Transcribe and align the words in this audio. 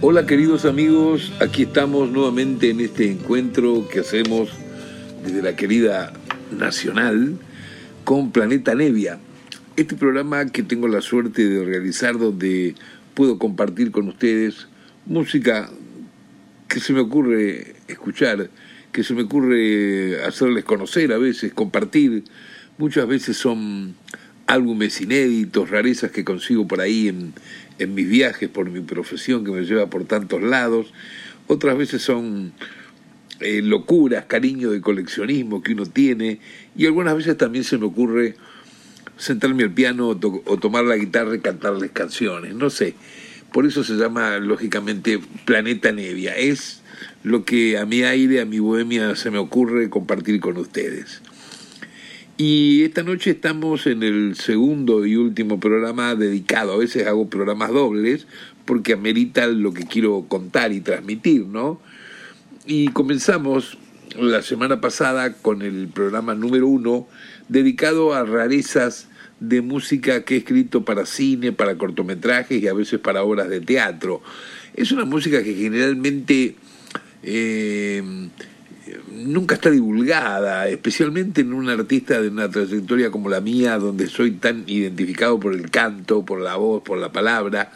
Hola 0.00 0.26
queridos 0.26 0.64
amigos, 0.64 1.32
aquí 1.40 1.62
estamos 1.62 2.10
nuevamente 2.10 2.70
en 2.70 2.80
este 2.80 3.10
encuentro 3.10 3.88
que 3.88 4.00
hacemos 4.00 4.50
desde 5.24 5.40
la 5.40 5.56
querida 5.56 6.12
Nacional 6.50 7.38
con 8.04 8.30
Planeta 8.30 8.74
Nevia. 8.74 9.18
Este 9.76 9.94
programa 9.94 10.46
que 10.46 10.62
tengo 10.62 10.88
la 10.88 11.00
suerte 11.00 11.48
de 11.48 11.64
realizar 11.64 12.18
donde 12.18 12.74
puedo 13.14 13.38
compartir 13.38 13.92
con 13.92 14.08
ustedes 14.08 14.66
música 15.06 15.70
que 16.68 16.80
se 16.80 16.92
me 16.92 17.00
ocurre 17.00 17.76
escuchar, 17.88 18.50
que 18.92 19.04
se 19.04 19.14
me 19.14 19.22
ocurre 19.22 20.22
hacerles 20.24 20.64
conocer 20.64 21.12
a 21.12 21.18
veces, 21.18 21.52
compartir. 21.54 22.24
Muchas 22.78 23.06
veces 23.06 23.36
son 23.36 23.94
álbumes 24.46 25.00
inéditos, 25.00 25.70
rarezas 25.70 26.10
que 26.10 26.24
consigo 26.24 26.66
por 26.66 26.80
ahí 26.80 27.08
en, 27.08 27.32
en 27.78 27.94
mis 27.94 28.08
viajes, 28.08 28.48
por 28.48 28.70
mi 28.70 28.80
profesión 28.80 29.44
que 29.44 29.50
me 29.50 29.64
lleva 29.64 29.86
por 29.88 30.04
tantos 30.04 30.42
lados. 30.42 30.92
Otras 31.46 31.76
veces 31.76 32.02
son 32.02 32.52
eh, 33.40 33.60
locuras, 33.62 34.24
cariño 34.26 34.70
de 34.70 34.80
coleccionismo 34.80 35.62
que 35.62 35.72
uno 35.72 35.86
tiene. 35.86 36.40
Y 36.76 36.86
algunas 36.86 37.16
veces 37.16 37.36
también 37.36 37.64
se 37.64 37.78
me 37.78 37.86
ocurre 37.86 38.36
sentarme 39.16 39.64
al 39.64 39.72
piano 39.72 40.08
o, 40.08 40.42
o 40.46 40.56
tomar 40.58 40.84
la 40.84 40.96
guitarra 40.96 41.34
y 41.34 41.40
cantarles 41.40 41.90
canciones. 41.90 42.54
No 42.54 42.70
sé. 42.70 42.94
Por 43.52 43.66
eso 43.66 43.84
se 43.84 43.94
llama, 43.94 44.38
lógicamente, 44.38 45.20
Planeta 45.44 45.92
Nevia. 45.92 46.36
Es 46.36 46.82
lo 47.22 47.44
que 47.44 47.78
a 47.78 47.86
mi 47.86 48.02
aire, 48.02 48.40
a 48.40 48.44
mi 48.44 48.58
bohemia 48.58 49.14
se 49.14 49.30
me 49.30 49.38
ocurre 49.38 49.90
compartir 49.90 50.40
con 50.40 50.56
ustedes. 50.56 51.22
Y 52.36 52.82
esta 52.82 53.04
noche 53.04 53.30
estamos 53.30 53.86
en 53.86 54.02
el 54.02 54.34
segundo 54.34 55.06
y 55.06 55.14
último 55.14 55.60
programa 55.60 56.16
dedicado. 56.16 56.72
A 56.72 56.78
veces 56.78 57.06
hago 57.06 57.28
programas 57.30 57.70
dobles 57.70 58.26
porque 58.64 58.94
amerita 58.94 59.46
lo 59.46 59.72
que 59.72 59.84
quiero 59.84 60.24
contar 60.26 60.72
y 60.72 60.80
transmitir, 60.80 61.46
¿no? 61.46 61.80
Y 62.66 62.88
comenzamos 62.88 63.78
la 64.18 64.42
semana 64.42 64.80
pasada 64.80 65.34
con 65.34 65.62
el 65.62 65.86
programa 65.86 66.34
número 66.34 66.66
uno 66.66 67.06
dedicado 67.48 68.14
a 68.14 68.24
rarezas 68.24 69.08
de 69.38 69.60
música 69.60 70.24
que 70.24 70.34
he 70.34 70.38
escrito 70.38 70.84
para 70.84 71.06
cine, 71.06 71.52
para 71.52 71.78
cortometrajes 71.78 72.60
y 72.60 72.66
a 72.66 72.74
veces 72.74 72.98
para 72.98 73.22
obras 73.22 73.48
de 73.48 73.60
teatro. 73.60 74.22
Es 74.74 74.90
una 74.90 75.04
música 75.04 75.44
que 75.44 75.54
generalmente 75.54 76.56
eh, 77.22 78.02
nunca 79.12 79.54
está 79.54 79.70
divulgada, 79.70 80.68
especialmente 80.68 81.40
en 81.40 81.52
un 81.52 81.68
artista 81.68 82.20
de 82.20 82.28
una 82.28 82.50
trayectoria 82.50 83.10
como 83.10 83.28
la 83.28 83.40
mía, 83.40 83.78
donde 83.78 84.06
soy 84.06 84.32
tan 84.32 84.64
identificado 84.66 85.38
por 85.38 85.54
el 85.54 85.70
canto, 85.70 86.24
por 86.24 86.40
la 86.40 86.56
voz, 86.56 86.82
por 86.82 86.98
la 86.98 87.12
palabra. 87.12 87.72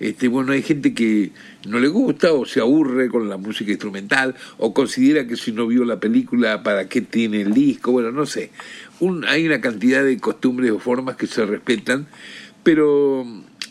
Este, 0.00 0.28
bueno, 0.28 0.52
hay 0.52 0.62
gente 0.62 0.94
que 0.94 1.30
no 1.68 1.78
le 1.78 1.88
gusta 1.88 2.32
o 2.32 2.46
se 2.46 2.60
aburre 2.60 3.08
con 3.08 3.28
la 3.28 3.36
música 3.36 3.70
instrumental 3.70 4.34
o 4.56 4.72
considera 4.72 5.26
que 5.26 5.36
si 5.36 5.52
no 5.52 5.66
vio 5.66 5.84
la 5.84 6.00
película, 6.00 6.62
¿para 6.62 6.88
qué 6.88 7.02
tiene 7.02 7.42
el 7.42 7.52
disco? 7.52 7.92
Bueno, 7.92 8.10
no 8.10 8.24
sé. 8.24 8.50
Un, 8.98 9.26
hay 9.26 9.46
una 9.46 9.60
cantidad 9.60 10.02
de 10.02 10.18
costumbres 10.18 10.70
o 10.70 10.78
formas 10.78 11.16
que 11.16 11.26
se 11.26 11.44
respetan, 11.44 12.06
pero 12.62 13.26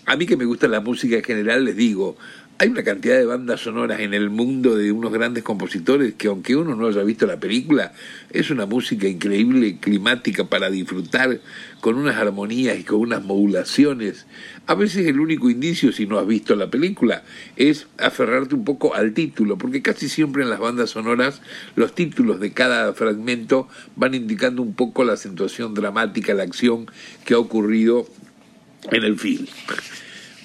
a 0.05 0.15
mí 0.15 0.25
que 0.27 0.37
me 0.37 0.45
gusta 0.45 0.67
la 0.67 0.81
música 0.81 1.17
en 1.17 1.23
general, 1.23 1.65
les 1.65 1.75
digo, 1.75 2.15
hay 2.61 2.67
una 2.67 2.83
cantidad 2.83 3.17
de 3.17 3.25
bandas 3.25 3.61
sonoras 3.61 4.01
en 4.01 4.13
el 4.13 4.29
mundo 4.29 4.75
de 4.75 4.91
unos 4.91 5.13
grandes 5.13 5.43
compositores 5.43 6.15
que 6.15 6.27
aunque 6.27 6.57
uno 6.57 6.75
no 6.75 6.87
haya 6.87 7.03
visto 7.03 7.25
la 7.25 7.39
película, 7.39 7.93
es 8.31 8.51
una 8.51 8.65
música 8.65 9.07
increíble, 9.07 9.77
climática 9.79 10.43
para 10.43 10.69
disfrutar, 10.69 11.39
con 11.79 11.95
unas 11.95 12.17
armonías 12.17 12.77
y 12.77 12.83
con 12.83 12.99
unas 12.99 13.23
modulaciones. 13.23 14.27
A 14.67 14.75
veces 14.75 15.07
el 15.07 15.21
único 15.21 15.49
indicio, 15.49 15.93
si 15.93 16.05
no 16.05 16.19
has 16.19 16.27
visto 16.27 16.53
la 16.57 16.69
película, 16.69 17.23
es 17.55 17.87
aferrarte 17.97 18.55
un 18.55 18.65
poco 18.65 18.93
al 18.93 19.13
título, 19.13 19.57
porque 19.57 19.81
casi 19.81 20.09
siempre 20.09 20.43
en 20.43 20.49
las 20.49 20.59
bandas 20.59 20.89
sonoras 20.89 21.41
los 21.77 21.95
títulos 21.95 22.41
de 22.41 22.51
cada 22.51 22.91
fragmento 22.91 23.69
van 23.95 24.15
indicando 24.15 24.61
un 24.61 24.73
poco 24.73 25.05
la 25.05 25.13
acentuación 25.13 25.73
dramática, 25.73 26.33
la 26.33 26.43
acción 26.43 26.87
que 27.23 27.35
ha 27.35 27.39
ocurrido 27.39 28.05
en 28.91 29.05
el 29.05 29.17
film. 29.17 29.45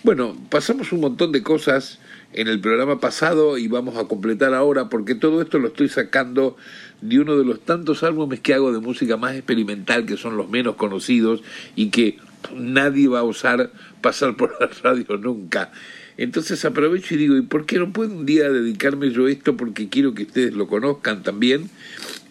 Bueno, 0.05 0.37
pasamos 0.49 0.93
un 0.93 1.01
montón 1.01 1.33
de 1.33 1.43
cosas 1.43 1.99
en 2.35 2.49
el 2.49 2.61
programa 2.61 3.01
pasado 3.01 3.59
y 3.59 3.69
vamos 3.69 3.97
a 3.97 4.05
completar 4.05 4.55
ahora 4.55 4.89
porque 4.89 5.15
todo 5.15 5.41
esto 5.41 5.59
lo 5.59 5.69
estoy 5.69 5.89
sacando 5.89 6.57
de 7.01 7.21
uno 7.21 7.37
de 7.37 7.45
los 7.45 7.61
tantos 7.61 8.03
álbumes 8.03 8.41
que 8.41 8.55
hago 8.55 8.73
de 8.73 8.81
música 8.81 9.17
más 9.17 9.35
experimental 9.35 10.05
que 10.05 10.17
son 10.17 10.37
los 10.37 10.49
menos 10.49 10.75
conocidos 10.75 11.43
y 11.77 11.91
que 11.91 12.19
nadie 12.55 13.09
va 13.09 13.21
a 13.21 13.25
osar 13.25 13.71
pasar 14.01 14.37
por 14.37 14.55
la 14.61 14.69
radio 14.83 15.17
nunca. 15.17 15.73
Entonces 16.17 16.65
aprovecho 16.65 17.15
y 17.15 17.19
digo, 17.19 17.37
¿y 17.37 17.43
por 17.43 17.67
qué 17.67 17.79
no 17.79 17.93
puedo 17.93 18.15
un 18.15 18.27
día 18.27 18.51
dedicarme 18.51 19.11
yo 19.11 19.27
a 19.27 19.31
esto? 19.31 19.57
Porque 19.57 19.89
quiero 19.89 20.15
que 20.15 20.25
ustedes 20.25 20.55
lo 20.55 20.69
conozcan 20.69 21.23
también. 21.23 21.71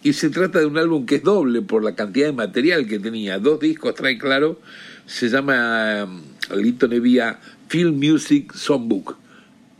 Y 0.02 0.14
se 0.14 0.30
trata 0.30 0.58
de 0.58 0.66
un 0.66 0.78
álbum 0.78 1.06
que 1.06 1.16
es 1.16 1.22
doble 1.22 1.62
por 1.62 1.82
la 1.82 1.94
cantidad 1.94 2.26
de 2.26 2.32
material 2.32 2.86
que 2.86 2.98
tenía. 2.98 3.38
Dos 3.38 3.60
discos, 3.60 3.94
trae 3.94 4.18
claro. 4.18 4.60
Se 5.06 5.28
llama 5.28 6.04
um, 6.04 6.22
Lito 6.56 6.88
Nevia 6.88 7.40
Film 7.68 7.96
Music 7.96 8.54
Songbook. 8.54 9.23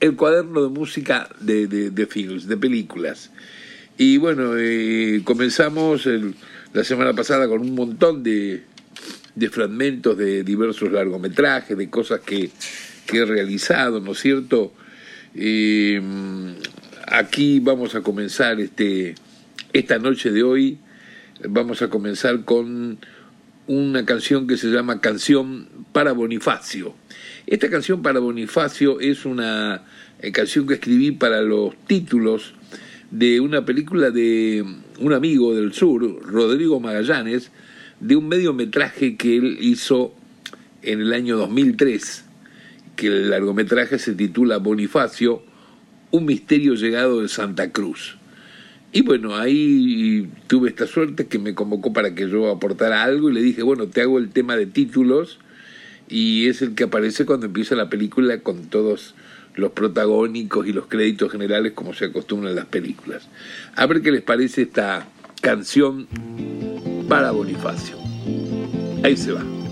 El 0.04 0.16
cuaderno 0.16 0.62
de 0.62 0.68
música 0.68 1.30
de, 1.40 1.66
de, 1.66 1.88
de 1.88 2.06
films, 2.06 2.46
de 2.46 2.58
películas. 2.58 3.30
Y 3.96 4.18
bueno, 4.18 4.52
eh, 4.58 5.22
comenzamos 5.24 6.06
la 6.74 6.84
semana 6.84 7.14
pasada 7.14 7.48
con 7.48 7.62
un 7.62 7.74
montón 7.74 8.22
de, 8.22 8.64
de 9.34 9.48
fragmentos 9.48 10.18
de 10.18 10.44
diversos 10.44 10.92
largometrajes, 10.92 11.78
de 11.78 11.88
cosas 11.88 12.20
que, 12.20 12.50
que 13.06 13.16
he 13.16 13.24
realizado, 13.24 13.98
¿no 14.00 14.12
es 14.12 14.18
cierto? 14.18 14.74
Eh, 15.34 16.02
aquí 17.06 17.60
vamos 17.60 17.94
a 17.94 18.02
comenzar 18.02 18.60
este, 18.60 19.14
esta 19.72 19.98
noche 19.98 20.30
de 20.32 20.42
hoy, 20.42 20.80
vamos 21.48 21.80
a 21.80 21.88
comenzar 21.88 22.44
con 22.44 22.98
una 23.68 24.04
canción 24.04 24.46
que 24.46 24.58
se 24.58 24.66
llama 24.66 25.00
Canción 25.00 25.66
para 25.92 26.12
Bonifacio. 26.12 26.94
Esta 27.46 27.68
canción 27.68 28.00
para 28.00 28.20
Bonifacio 28.20 29.00
es 29.00 29.26
una 29.26 29.82
eh, 30.18 30.32
canción 30.32 30.66
que 30.66 30.74
escribí 30.74 31.12
para 31.12 31.42
los 31.42 31.76
títulos 31.86 32.54
de 33.10 33.38
una 33.38 33.66
película 33.66 34.10
de 34.10 34.64
un 34.98 35.12
amigo 35.12 35.54
del 35.54 35.74
sur, 35.74 36.22
Rodrigo 36.22 36.80
Magallanes, 36.80 37.50
de 38.00 38.16
un 38.16 38.28
mediometraje 38.28 39.16
que 39.16 39.36
él 39.36 39.58
hizo 39.60 40.14
en 40.80 41.02
el 41.02 41.12
año 41.12 41.36
2003, 41.36 42.24
que 42.96 43.08
el 43.08 43.28
largometraje 43.28 43.98
se 43.98 44.14
titula 44.14 44.56
Bonifacio, 44.56 45.42
un 46.12 46.24
misterio 46.24 46.74
llegado 46.74 47.20
de 47.20 47.28
Santa 47.28 47.72
Cruz. 47.72 48.16
Y 48.90 49.02
bueno, 49.02 49.36
ahí 49.36 50.30
tuve 50.46 50.70
esta 50.70 50.86
suerte 50.86 51.26
que 51.26 51.38
me 51.38 51.54
convocó 51.54 51.92
para 51.92 52.14
que 52.14 52.26
yo 52.30 52.50
aportara 52.50 53.02
algo 53.02 53.28
y 53.28 53.34
le 53.34 53.42
dije, 53.42 53.62
bueno, 53.62 53.88
te 53.88 54.00
hago 54.00 54.18
el 54.18 54.30
tema 54.30 54.56
de 54.56 54.64
títulos 54.64 55.40
y 56.08 56.48
es 56.48 56.62
el 56.62 56.74
que 56.74 56.84
aparece 56.84 57.26
cuando 57.26 57.46
empieza 57.46 57.74
la 57.74 57.88
película 57.88 58.38
con 58.40 58.66
todos 58.66 59.14
los 59.54 59.72
protagónicos 59.72 60.66
y 60.66 60.72
los 60.72 60.86
créditos 60.86 61.30
generales 61.30 61.72
como 61.72 61.94
se 61.94 62.06
acostumbra 62.06 62.50
en 62.50 62.56
las 62.56 62.66
películas. 62.66 63.28
A 63.76 63.86
ver 63.86 64.02
qué 64.02 64.10
les 64.10 64.22
parece 64.22 64.62
esta 64.62 65.06
canción 65.40 66.08
para 67.08 67.30
Bonifacio. 67.30 67.96
Ahí 69.02 69.16
se 69.16 69.32
va. 69.32 69.63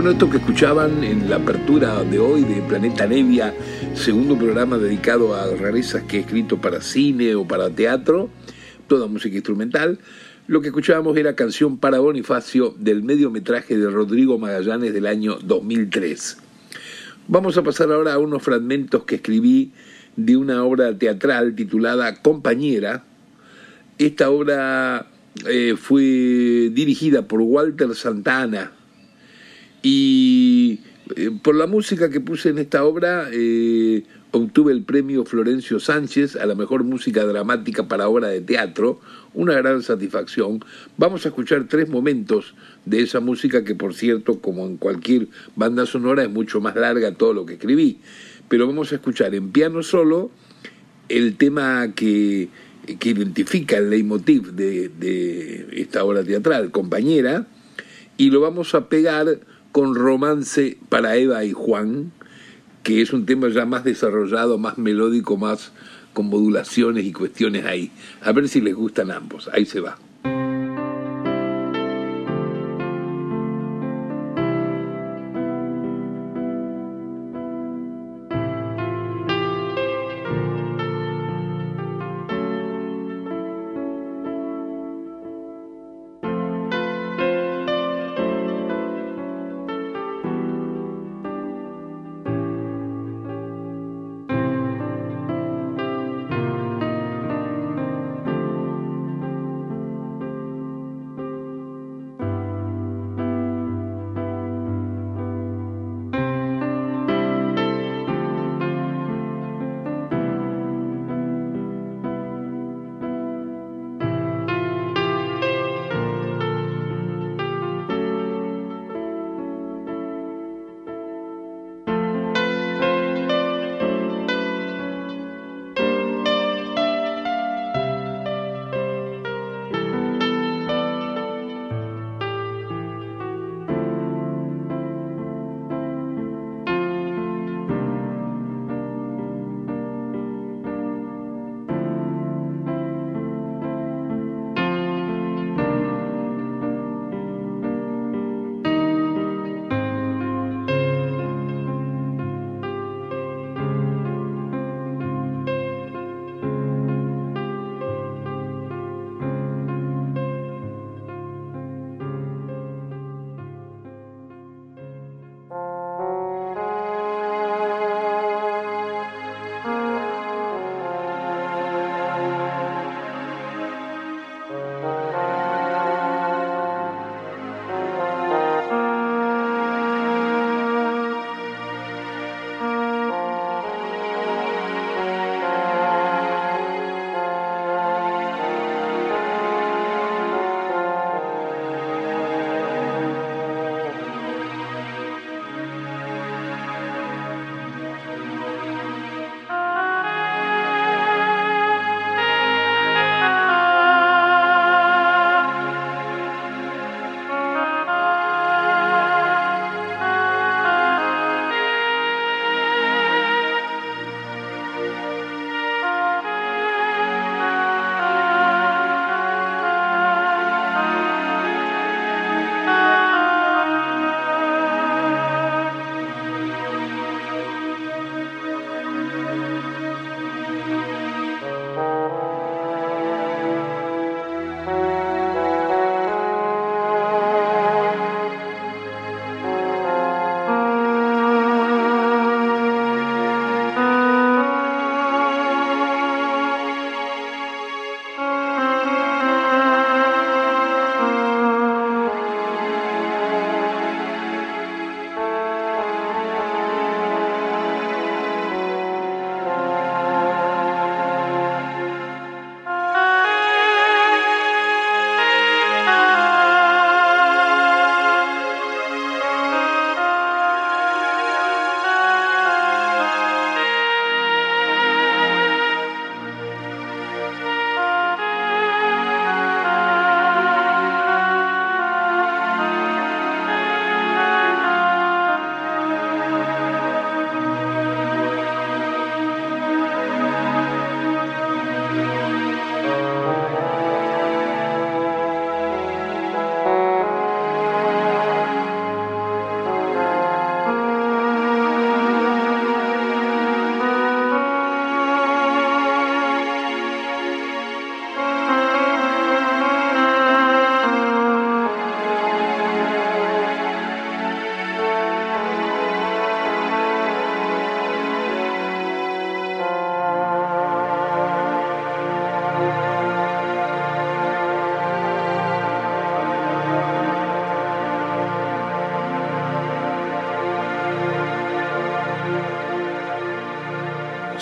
Bueno, 0.00 0.12
esto 0.12 0.30
que 0.30 0.38
escuchaban 0.38 1.04
en 1.04 1.28
la 1.28 1.36
apertura 1.36 2.02
de 2.04 2.18
hoy 2.18 2.42
de 2.42 2.62
Planeta 2.62 3.06
Nevia, 3.06 3.52
segundo 3.92 4.34
programa 4.34 4.78
dedicado 4.78 5.34
a 5.34 5.54
rarezas 5.54 6.04
que 6.04 6.16
he 6.16 6.20
escrito 6.20 6.58
para 6.58 6.80
cine 6.80 7.34
o 7.34 7.46
para 7.46 7.68
teatro, 7.68 8.30
toda 8.86 9.08
música 9.08 9.36
instrumental, 9.36 9.98
lo 10.46 10.62
que 10.62 10.68
escuchábamos 10.68 11.18
era 11.18 11.36
Canción 11.36 11.76
para 11.76 11.98
Bonifacio 11.98 12.74
del 12.78 13.02
mediometraje 13.02 13.76
de 13.76 13.90
Rodrigo 13.90 14.38
Magallanes 14.38 14.94
del 14.94 15.06
año 15.06 15.36
2003. 15.42 16.38
Vamos 17.28 17.58
a 17.58 17.62
pasar 17.62 17.92
ahora 17.92 18.14
a 18.14 18.18
unos 18.18 18.42
fragmentos 18.42 19.04
que 19.04 19.16
escribí 19.16 19.72
de 20.16 20.34
una 20.34 20.64
obra 20.64 20.96
teatral 20.96 21.54
titulada 21.54 22.22
Compañera. 22.22 23.04
Esta 23.98 24.30
obra 24.30 25.08
eh, 25.46 25.74
fue 25.76 26.70
dirigida 26.72 27.28
por 27.28 27.42
Walter 27.42 27.94
Santana 27.94 28.79
y 29.82 30.80
eh, 31.16 31.30
por 31.42 31.54
la 31.54 31.66
música 31.66 32.10
que 32.10 32.20
puse 32.20 32.50
en 32.50 32.58
esta 32.58 32.84
obra 32.84 33.28
eh, 33.32 34.04
obtuve 34.30 34.72
el 34.72 34.82
premio 34.82 35.24
Florencio 35.24 35.80
Sánchez 35.80 36.36
a 36.36 36.46
la 36.46 36.54
mejor 36.54 36.84
música 36.84 37.24
dramática 37.24 37.88
para 37.88 38.08
obra 38.08 38.28
de 38.28 38.40
teatro, 38.40 39.00
una 39.34 39.54
gran 39.54 39.82
satisfacción. 39.82 40.64
Vamos 40.96 41.24
a 41.24 41.30
escuchar 41.30 41.66
tres 41.68 41.88
momentos 41.88 42.54
de 42.84 43.02
esa 43.02 43.20
música 43.20 43.64
que 43.64 43.74
por 43.74 43.94
cierto, 43.94 44.40
como 44.40 44.66
en 44.66 44.76
cualquier 44.76 45.28
banda 45.56 45.86
sonora, 45.86 46.22
es 46.22 46.30
mucho 46.30 46.60
más 46.60 46.76
larga 46.76 47.14
todo 47.14 47.34
lo 47.34 47.46
que 47.46 47.54
escribí. 47.54 47.98
Pero 48.48 48.66
vamos 48.66 48.92
a 48.92 48.96
escuchar 48.96 49.34
en 49.34 49.50
piano 49.50 49.82
solo 49.82 50.30
el 51.08 51.36
tema 51.36 51.92
que, 51.94 52.48
que 52.98 53.08
identifica 53.08 53.78
el 53.78 53.90
leitmotiv 53.90 54.52
de, 54.52 54.88
de 54.88 55.66
esta 55.72 56.04
obra 56.04 56.22
teatral, 56.22 56.70
compañera, 56.70 57.46
y 58.16 58.30
lo 58.30 58.40
vamos 58.40 58.74
a 58.74 58.88
pegar 58.88 59.40
con 59.72 59.94
Romance 59.94 60.78
para 60.88 61.16
Eva 61.16 61.44
y 61.44 61.52
Juan, 61.52 62.12
que 62.82 63.02
es 63.02 63.12
un 63.12 63.26
tema 63.26 63.48
ya 63.48 63.66
más 63.66 63.84
desarrollado, 63.84 64.58
más 64.58 64.78
melódico, 64.78 65.36
más 65.36 65.72
con 66.12 66.26
modulaciones 66.26 67.04
y 67.04 67.12
cuestiones 67.12 67.64
ahí. 67.64 67.90
A 68.22 68.32
ver 68.32 68.48
si 68.48 68.60
les 68.60 68.74
gustan 68.74 69.10
ambos. 69.10 69.48
Ahí 69.52 69.64
se 69.66 69.80
va. 69.80 69.96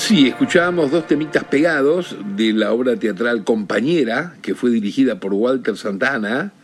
Sí, 0.09 0.27
escuchábamos 0.27 0.91
dos 0.91 1.07
temitas 1.07 1.45
pegados 1.45 2.17
de 2.35 2.55
la 2.55 2.73
obra 2.73 2.97
teatral 2.97 3.45
Compañera, 3.45 4.37
que 4.41 4.55
fue 4.55 4.71
dirigida 4.71 5.21
por 5.21 5.35
Walter 5.35 5.77
Santana, 5.77 6.55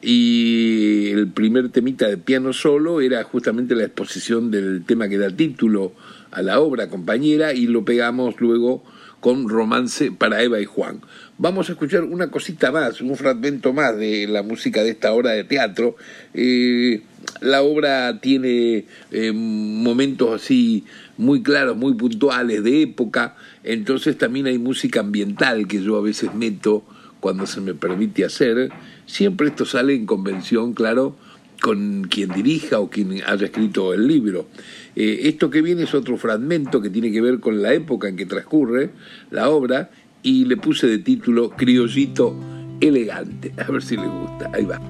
y 0.00 1.10
el 1.10 1.26
primer 1.26 1.70
temita 1.70 2.06
de 2.06 2.18
piano 2.18 2.52
solo 2.52 3.00
era 3.00 3.24
justamente 3.24 3.74
la 3.74 3.82
exposición 3.82 4.52
del 4.52 4.84
tema 4.84 5.08
que 5.08 5.18
da 5.18 5.28
título 5.28 5.92
a 6.30 6.40
la 6.42 6.60
obra 6.60 6.88
Compañera, 6.88 7.52
y 7.52 7.66
lo 7.66 7.84
pegamos 7.84 8.40
luego 8.40 8.84
con 9.24 9.48
Romance 9.48 10.12
para 10.12 10.42
Eva 10.42 10.60
y 10.60 10.66
Juan. 10.66 11.00
Vamos 11.38 11.70
a 11.70 11.72
escuchar 11.72 12.04
una 12.04 12.30
cosita 12.30 12.70
más, 12.70 13.00
un 13.00 13.16
fragmento 13.16 13.72
más 13.72 13.96
de 13.96 14.26
la 14.28 14.42
música 14.42 14.82
de 14.82 14.90
esta 14.90 15.14
obra 15.14 15.30
de 15.30 15.44
teatro. 15.44 15.96
Eh, 16.34 17.00
la 17.40 17.62
obra 17.62 18.20
tiene 18.20 18.84
eh, 19.10 19.32
momentos 19.32 20.42
así 20.42 20.84
muy 21.16 21.42
claros, 21.42 21.74
muy 21.74 21.94
puntuales 21.94 22.62
de 22.64 22.82
época, 22.82 23.34
entonces 23.62 24.18
también 24.18 24.44
hay 24.44 24.58
música 24.58 25.00
ambiental 25.00 25.66
que 25.68 25.82
yo 25.82 25.96
a 25.96 26.02
veces 26.02 26.34
meto 26.34 26.84
cuando 27.20 27.46
se 27.46 27.62
me 27.62 27.72
permite 27.72 28.26
hacer. 28.26 28.68
Siempre 29.06 29.48
esto 29.48 29.64
sale 29.64 29.94
en 29.94 30.04
convención, 30.04 30.74
claro, 30.74 31.16
con 31.62 32.08
quien 32.10 32.28
dirija 32.28 32.78
o 32.78 32.90
quien 32.90 33.22
haya 33.26 33.46
escrito 33.46 33.94
el 33.94 34.06
libro. 34.06 34.48
Eh, 34.96 35.20
esto 35.24 35.50
que 35.50 35.62
viene 35.62 35.82
es 35.82 35.94
otro 35.94 36.16
fragmento 36.16 36.80
que 36.80 36.90
tiene 36.90 37.10
que 37.10 37.20
ver 37.20 37.40
con 37.40 37.62
la 37.62 37.74
época 37.74 38.08
en 38.08 38.16
que 38.16 38.26
transcurre 38.26 38.90
la 39.30 39.50
obra 39.50 39.90
y 40.22 40.44
le 40.44 40.56
puse 40.56 40.86
de 40.86 40.98
título 40.98 41.50
Criollito 41.50 42.36
Elegante. 42.80 43.52
A 43.66 43.70
ver 43.70 43.82
si 43.82 43.96
le 43.96 44.06
gusta. 44.06 44.50
Ahí 44.52 44.64
va. 44.64 44.80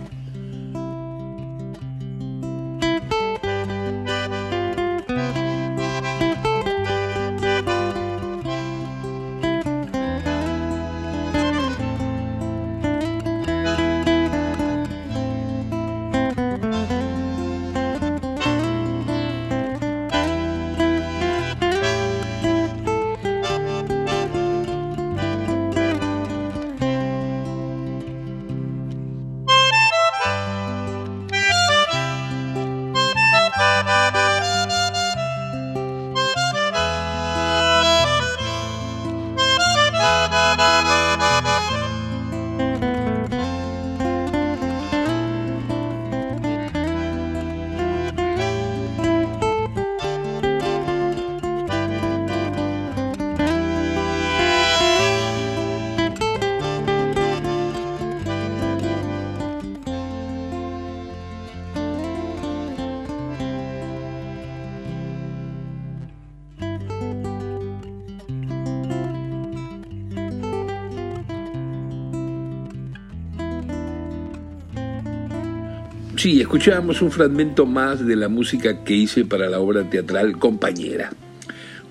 Sí, 76.24 76.40
escuchábamos 76.40 77.02
un 77.02 77.10
fragmento 77.10 77.66
más 77.66 78.06
de 78.06 78.16
la 78.16 78.30
música 78.30 78.82
que 78.82 78.94
hice 78.94 79.26
para 79.26 79.50
la 79.50 79.60
obra 79.60 79.90
teatral 79.90 80.38
Compañera. 80.38 81.12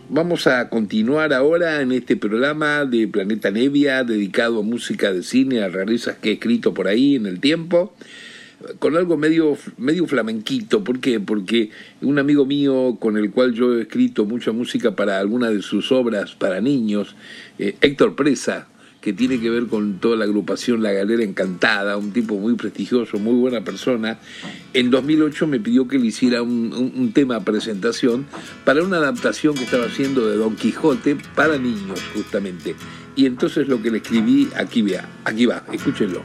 Vamos 0.10 0.48
a 0.48 0.70
continuar 0.70 1.34
ahora 1.34 1.82
en 1.82 1.92
este 1.92 2.16
programa 2.16 2.84
de 2.86 3.08
Planeta 3.08 3.52
Nevia 3.52 4.04
dedicado 4.04 4.62
a 4.62 4.64
música 4.64 5.14
de 5.14 5.22
cine, 5.22 5.62
a 5.62 5.70
rarezas 5.70 6.16
que 6.16 6.32
he 6.32 6.34
escrito 6.34 6.74
por 6.74 6.88
ahí 6.88 7.16
en 7.16 7.28
el 7.28 7.40
tiempo, 7.40 7.94
con 8.80 8.98
algo 8.98 9.18
medio, 9.18 9.56
medio 9.78 10.08
flamenquito. 10.08 10.84
¿Por 10.84 11.00
qué? 11.00 11.20
Porque 11.20 11.70
un 12.02 12.18
amigo 12.18 12.48
mío 12.48 12.98
con 13.00 13.18
el 13.18 13.30
cual 13.30 13.54
yo 13.54 13.78
he 13.78 13.84
escrito 13.84 14.26
mucha 14.26 14.52
música 14.52 14.96
para 14.96 15.20
alguna 15.20 15.52
de 15.52 15.62
sus 15.62 15.92
obras 15.92 16.34
para 16.34 16.60
niños, 16.60 17.16
eh, 17.60 17.76
Héctor 17.82 18.16
Presa, 18.16 18.68
que 19.04 19.12
tiene 19.12 19.38
que 19.42 19.50
ver 19.50 19.68
con 19.68 20.00
toda 20.00 20.16
la 20.16 20.24
agrupación 20.24 20.82
La 20.82 20.94
Galera 20.94 21.26
Encantada, 21.26 21.98
un 21.98 22.14
tipo 22.14 22.40
muy 22.40 22.56
prestigioso, 22.56 23.20
muy 23.20 23.34
buena 23.34 23.62
persona. 23.62 24.18
En 24.74 24.92
2008 24.92 25.46
me 25.46 25.60
pidió 25.60 25.90
que 25.90 26.00
le 26.00 26.06
hiciera 26.06 26.42
un, 26.42 27.12
tema 27.14 27.42
presentación 27.42 28.26
para 28.64 28.82
una 28.82 28.98
adaptación 28.98 29.56
que 29.56 29.66
estaba 29.66 29.88
haciendo 29.88 30.30
de 30.30 30.38
Don 30.38 30.56
Quijote 30.56 31.18
para 31.36 31.58
niños, 31.58 32.02
justamente. 32.16 32.76
Y 33.18 33.26
entonces 33.26 33.68
lo 33.68 33.82
que 33.82 33.92
le 33.92 33.98
escribí, 33.98 34.48
aquí 34.56 34.82
vea, 34.82 35.10
aquí 35.26 35.48
va, 35.48 35.66
escúchenlo. 35.74 36.24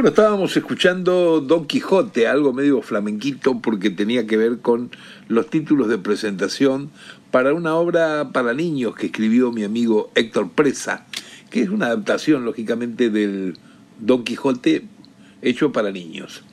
Bueno, 0.00 0.08
estábamos 0.08 0.56
escuchando 0.56 1.42
Don 1.42 1.66
Quijote, 1.66 2.26
algo 2.26 2.54
medio 2.54 2.80
flamenquito 2.80 3.60
porque 3.60 3.90
tenía 3.90 4.26
que 4.26 4.38
ver 4.38 4.60
con 4.60 4.90
los 5.28 5.50
títulos 5.50 5.88
de 5.88 5.98
presentación 5.98 6.90
para 7.30 7.52
una 7.52 7.74
obra 7.74 8.30
para 8.32 8.54
niños 8.54 8.94
que 8.96 9.08
escribió 9.08 9.52
mi 9.52 9.62
amigo 9.62 10.10
Héctor 10.14 10.52
Presa, 10.52 11.04
que 11.50 11.60
es 11.60 11.68
una 11.68 11.88
adaptación, 11.88 12.46
lógicamente, 12.46 13.10
del 13.10 13.58
Don 13.98 14.24
Quijote 14.24 14.86
hecho 15.42 15.70
para 15.70 15.92
niños. 15.92 16.44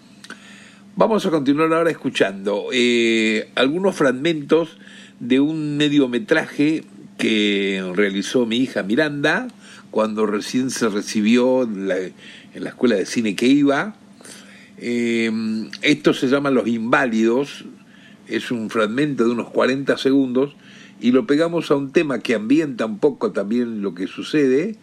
Vamos 0.97 1.25
a 1.25 1.29
continuar 1.29 1.71
ahora 1.71 1.89
escuchando 1.89 2.65
eh, 2.73 3.49
algunos 3.55 3.95
fragmentos 3.95 4.77
de 5.21 5.39
un 5.39 5.77
mediometraje 5.77 6.83
que 7.17 7.81
realizó 7.95 8.45
mi 8.45 8.57
hija 8.57 8.83
Miranda 8.83 9.47
cuando 9.89 10.25
recién 10.25 10.69
se 10.69 10.89
recibió 10.89 11.67
en 12.57 12.63
la, 12.63 12.69
escuela 12.71 12.95
de 12.95 13.05
cine 13.05 13.35
que 13.35 13.45
iba. 13.45 13.95
Eh, 14.79 15.31
esto 15.81 16.13
se 16.13 16.27
llama 16.27 16.51
Los 16.51 16.67
Inválidos, 16.67 17.65
es 18.27 18.51
un 18.51 18.69
fragmento 18.69 19.23
de 19.25 19.31
unos 19.31 19.49
40 19.49 19.97
segundos 19.97 20.55
y 20.99 21.11
lo 21.11 21.25
pegamos 21.25 21.71
a 21.71 21.75
un 21.75 21.91
tema 21.91 22.19
que 22.19 22.35
ambienta 22.35 22.85
un 22.85 22.99
poco 22.99 23.31
también 23.31 23.81
lo 23.81 23.93
que 23.93 24.07
sucede, 24.07 24.75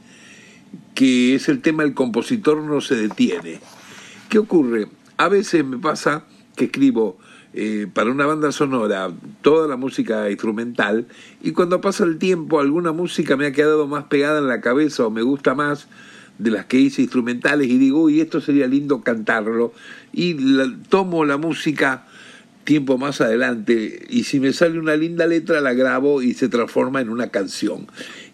que 0.94 1.34
es 1.34 1.48
el 1.48 1.60
tema 1.60 1.82
El 1.82 1.94
compositor 1.94 2.62
no 2.62 2.80
se 2.80 2.96
detiene. 2.96 3.60
¿Qué 4.28 4.38
ocurre? 4.38 4.88
A 5.16 5.28
veces 5.28 5.64
me 5.64 5.78
pasa 5.78 6.24
que 6.56 6.66
escribo 6.66 7.18
eh, 7.52 7.86
para 7.92 8.10
una 8.10 8.26
banda 8.26 8.50
sonora 8.50 9.12
toda 9.42 9.68
la 9.68 9.76
música 9.76 10.28
instrumental 10.30 11.06
y 11.40 11.52
cuando 11.52 11.80
pasa 11.80 12.02
el 12.04 12.18
tiempo 12.18 12.58
alguna 12.58 12.90
música 12.90 13.36
me 13.36 13.46
ha 13.46 13.52
quedado 13.52 13.86
más 13.86 14.04
pegada 14.04 14.40
en 14.40 14.48
la 14.48 14.60
cabeza 14.60 15.06
o 15.06 15.10
me 15.10 15.22
gusta 15.22 15.54
más 15.54 15.86
de 16.38 16.50
las 16.50 16.66
que 16.66 16.78
hice 16.78 17.02
instrumentales 17.02 17.68
y 17.68 17.78
digo, 17.78 18.02
uy, 18.02 18.20
esto 18.20 18.40
sería 18.40 18.66
lindo 18.66 19.02
cantarlo 19.02 19.72
y 20.12 20.36
tomo 20.88 21.24
la 21.24 21.36
música 21.36 22.06
tiempo 22.64 22.98
más 22.98 23.20
adelante 23.20 24.06
y 24.08 24.24
si 24.24 24.40
me 24.40 24.52
sale 24.52 24.78
una 24.78 24.96
linda 24.96 25.26
letra 25.26 25.60
la 25.60 25.74
grabo 25.74 26.22
y 26.22 26.34
se 26.34 26.48
transforma 26.48 27.00
en 27.00 27.10
una 27.10 27.28
canción. 27.28 27.86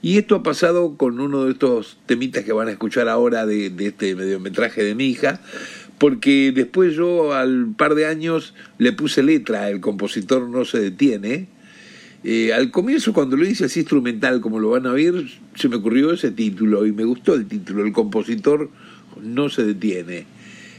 Y 0.02 0.18
esto 0.18 0.36
ha 0.36 0.42
pasado 0.42 0.96
con 0.96 1.20
uno 1.20 1.44
de 1.44 1.52
estos 1.52 1.98
temitas 2.06 2.44
que 2.44 2.52
van 2.52 2.68
a 2.68 2.72
escuchar 2.72 3.08
ahora 3.08 3.44
de, 3.44 3.70
de 3.70 3.88
este 3.88 4.14
mediometraje 4.14 4.82
de 4.82 4.94
mi 4.94 5.06
hija, 5.06 5.40
porque 5.98 6.52
después 6.54 6.94
yo 6.94 7.34
al 7.34 7.74
par 7.76 7.94
de 7.94 8.06
años 8.06 8.54
le 8.78 8.92
puse 8.92 9.22
letra, 9.22 9.68
el 9.68 9.80
compositor 9.80 10.48
no 10.48 10.64
se 10.64 10.80
detiene. 10.80 11.48
Eh, 12.22 12.52
al 12.52 12.70
comienzo 12.70 13.14
cuando 13.14 13.36
lo 13.36 13.46
hice 13.46 13.64
así 13.64 13.80
instrumental 13.80 14.40
como 14.40 14.58
lo 14.58 14.70
van 14.70 14.86
a 14.86 14.92
oír, 14.92 15.30
se 15.54 15.68
me 15.68 15.76
ocurrió 15.76 16.12
ese 16.12 16.30
título 16.30 16.86
y 16.86 16.92
me 16.92 17.04
gustó 17.04 17.34
el 17.34 17.46
título, 17.46 17.84
el 17.84 17.92
compositor 17.92 18.70
no 19.22 19.48
se 19.48 19.64
detiene. 19.64 20.26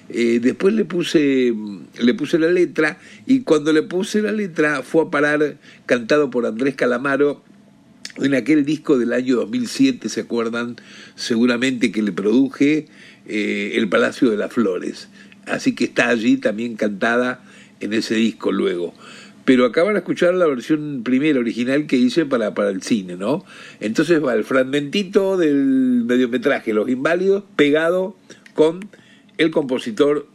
Eh, 0.09 0.39
después 0.41 0.73
le 0.73 0.85
puse, 0.85 1.53
le 1.99 2.13
puse 2.13 2.37
la 2.37 2.49
letra 2.49 2.99
y 3.25 3.41
cuando 3.41 3.71
le 3.73 3.81
puse 3.81 4.21
la 4.21 4.31
letra 4.31 4.83
fue 4.83 5.03
a 5.03 5.09
parar 5.09 5.57
cantado 5.85 6.29
por 6.29 6.45
Andrés 6.45 6.75
Calamaro 6.75 7.43
en 8.17 8.35
aquel 8.35 8.65
disco 8.65 8.97
del 8.97 9.13
año 9.13 9.37
2007, 9.37 10.09
¿se 10.09 10.21
acuerdan? 10.21 10.75
Seguramente 11.15 11.91
que 11.91 12.03
le 12.03 12.11
produje 12.11 12.87
eh, 13.25 13.71
El 13.75 13.87
Palacio 13.87 14.29
de 14.29 14.37
las 14.37 14.51
Flores. 14.51 15.07
Así 15.47 15.73
que 15.73 15.85
está 15.85 16.09
allí 16.09 16.37
también 16.37 16.75
cantada 16.75 17.43
en 17.79 17.93
ese 17.93 18.15
disco 18.15 18.51
luego. 18.51 18.93
Pero 19.45 19.65
acaban 19.65 19.93
de 19.93 19.99
escuchar 19.99 20.33
la 20.33 20.45
versión 20.45 21.01
primera 21.03 21.39
original 21.39 21.87
que 21.87 21.97
hice 21.97 22.25
para, 22.25 22.53
para 22.53 22.69
el 22.69 22.81
cine, 22.81 23.15
¿no? 23.15 23.43
Entonces 23.79 24.23
va 24.23 24.33
el 24.33 24.43
fragmentito 24.43 25.37
del 25.37 26.03
mediometraje 26.05 26.73
Los 26.73 26.89
Inválidos 26.89 27.43
pegado 27.55 28.15
con 28.53 28.87
el 29.37 29.51
compositor 29.51 30.27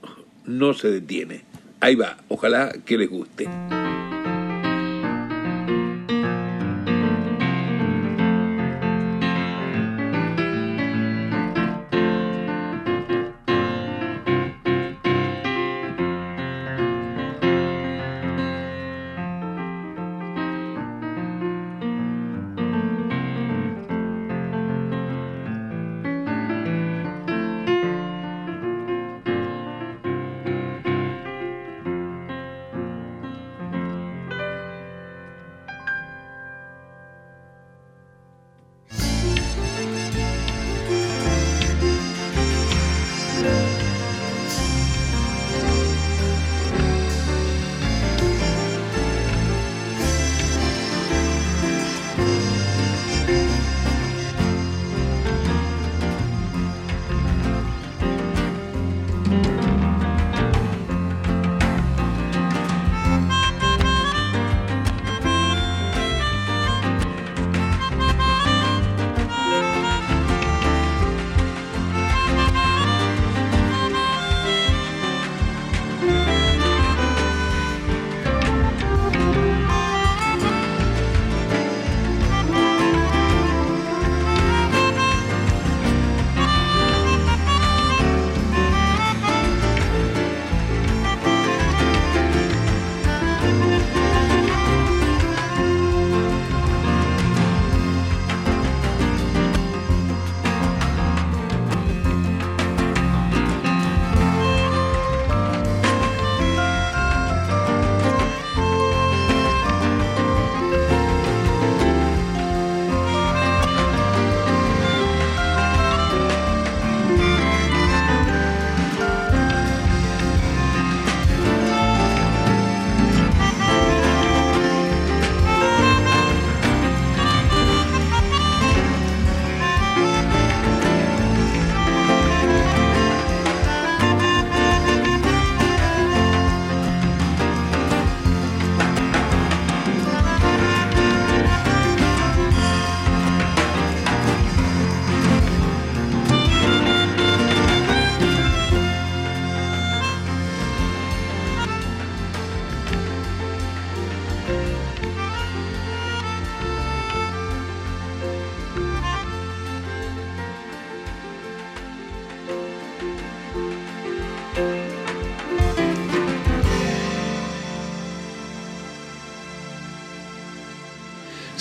No 0.44 0.74
se 0.74 0.90
detiene. 0.90 1.42
Ahí 1.80 1.94
va, 1.94 2.18
ojalá 2.28 2.72
que 2.84 2.98
les 2.98 3.08
guste. 3.08 3.48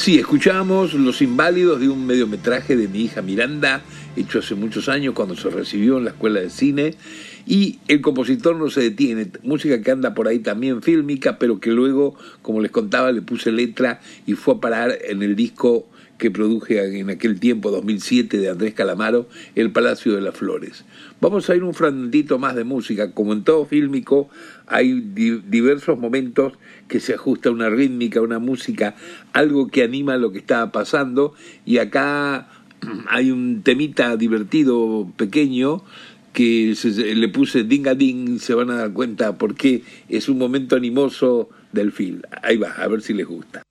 Sí, 0.05 0.19
escuchamos 0.19 0.93
Los 0.93 1.23
Inválidos 1.23 1.79
de 1.79 1.89
un 1.89 2.05
mediometraje 2.05 2.75
de 2.75 2.87
mi 2.87 3.05
hija 3.05 3.23
Miranda, 3.23 3.81
hecho 4.15 4.37
hace 4.37 4.53
muchos 4.53 4.87
años 4.87 5.15
cuando 5.15 5.35
se 5.35 5.49
recibió 5.49 5.97
en 5.97 6.03
la 6.03 6.11
escuela 6.11 6.41
de 6.41 6.51
cine. 6.51 6.93
Y 7.47 7.79
el 7.87 8.01
compositor 8.01 8.55
no 8.55 8.69
se 8.69 8.81
detiene, 8.81 9.31
música 9.41 9.81
que 9.81 9.89
anda 9.89 10.13
por 10.13 10.27
ahí 10.27 10.37
también 10.37 10.83
fílmica, 10.83 11.39
pero 11.39 11.59
que 11.59 11.71
luego, 11.71 12.15
como 12.43 12.61
les 12.61 12.69
contaba, 12.69 13.11
le 13.11 13.23
puse 13.23 13.51
letra 13.51 13.99
y 14.27 14.33
fue 14.33 14.53
a 14.53 14.57
parar 14.59 14.95
en 15.09 15.23
el 15.23 15.35
disco 15.35 15.87
que 16.19 16.31
produje 16.31 16.99
en 16.99 17.09
aquel 17.09 17.39
tiempo, 17.39 17.71
2007, 17.71 18.37
de 18.37 18.49
Andrés 18.49 18.73
Calamaro, 18.73 19.27
El 19.55 19.71
Palacio 19.71 20.13
de 20.13 20.21
las 20.21 20.35
Flores. 20.35 20.85
Vamos 21.19 21.49
a 21.49 21.55
ir 21.55 21.63
un 21.63 21.73
fragmentito 21.73 22.39
más 22.39 22.55
de 22.55 22.63
música. 22.63 23.11
Como 23.11 23.33
en 23.33 23.43
todo 23.43 23.65
fílmico, 23.65 24.29
hay 24.67 24.93
diversos 25.01 25.97
momentos 25.99 26.53
que 26.87 26.99
se 26.99 27.13
ajusta 27.13 27.51
una 27.51 27.69
rítmica, 27.69 28.21
una 28.21 28.39
música, 28.39 28.95
algo 29.33 29.67
que 29.69 29.83
anima 29.83 30.17
lo 30.17 30.31
que 30.31 30.39
está 30.39 30.71
pasando. 30.71 31.33
Y 31.65 31.77
acá 31.77 32.49
hay 33.09 33.31
un 33.31 33.61
temita 33.63 34.15
divertido, 34.17 35.11
pequeño, 35.17 35.83
que 36.33 36.75
le 37.15 37.27
puse 37.29 37.63
ding 37.63 37.87
a 37.87 37.95
ding, 37.95 38.39
se 38.39 38.53
van 38.53 38.69
a 38.69 38.75
dar 38.75 38.91
cuenta 38.91 39.37
porque 39.37 39.83
es 40.09 40.27
un 40.27 40.37
momento 40.37 40.75
animoso 40.75 41.49
del 41.71 41.91
film. 41.91 42.21
Ahí 42.41 42.57
va, 42.57 42.71
a 42.71 42.87
ver 42.87 43.01
si 43.01 43.13
les 43.13 43.25
gusta. 43.25 43.63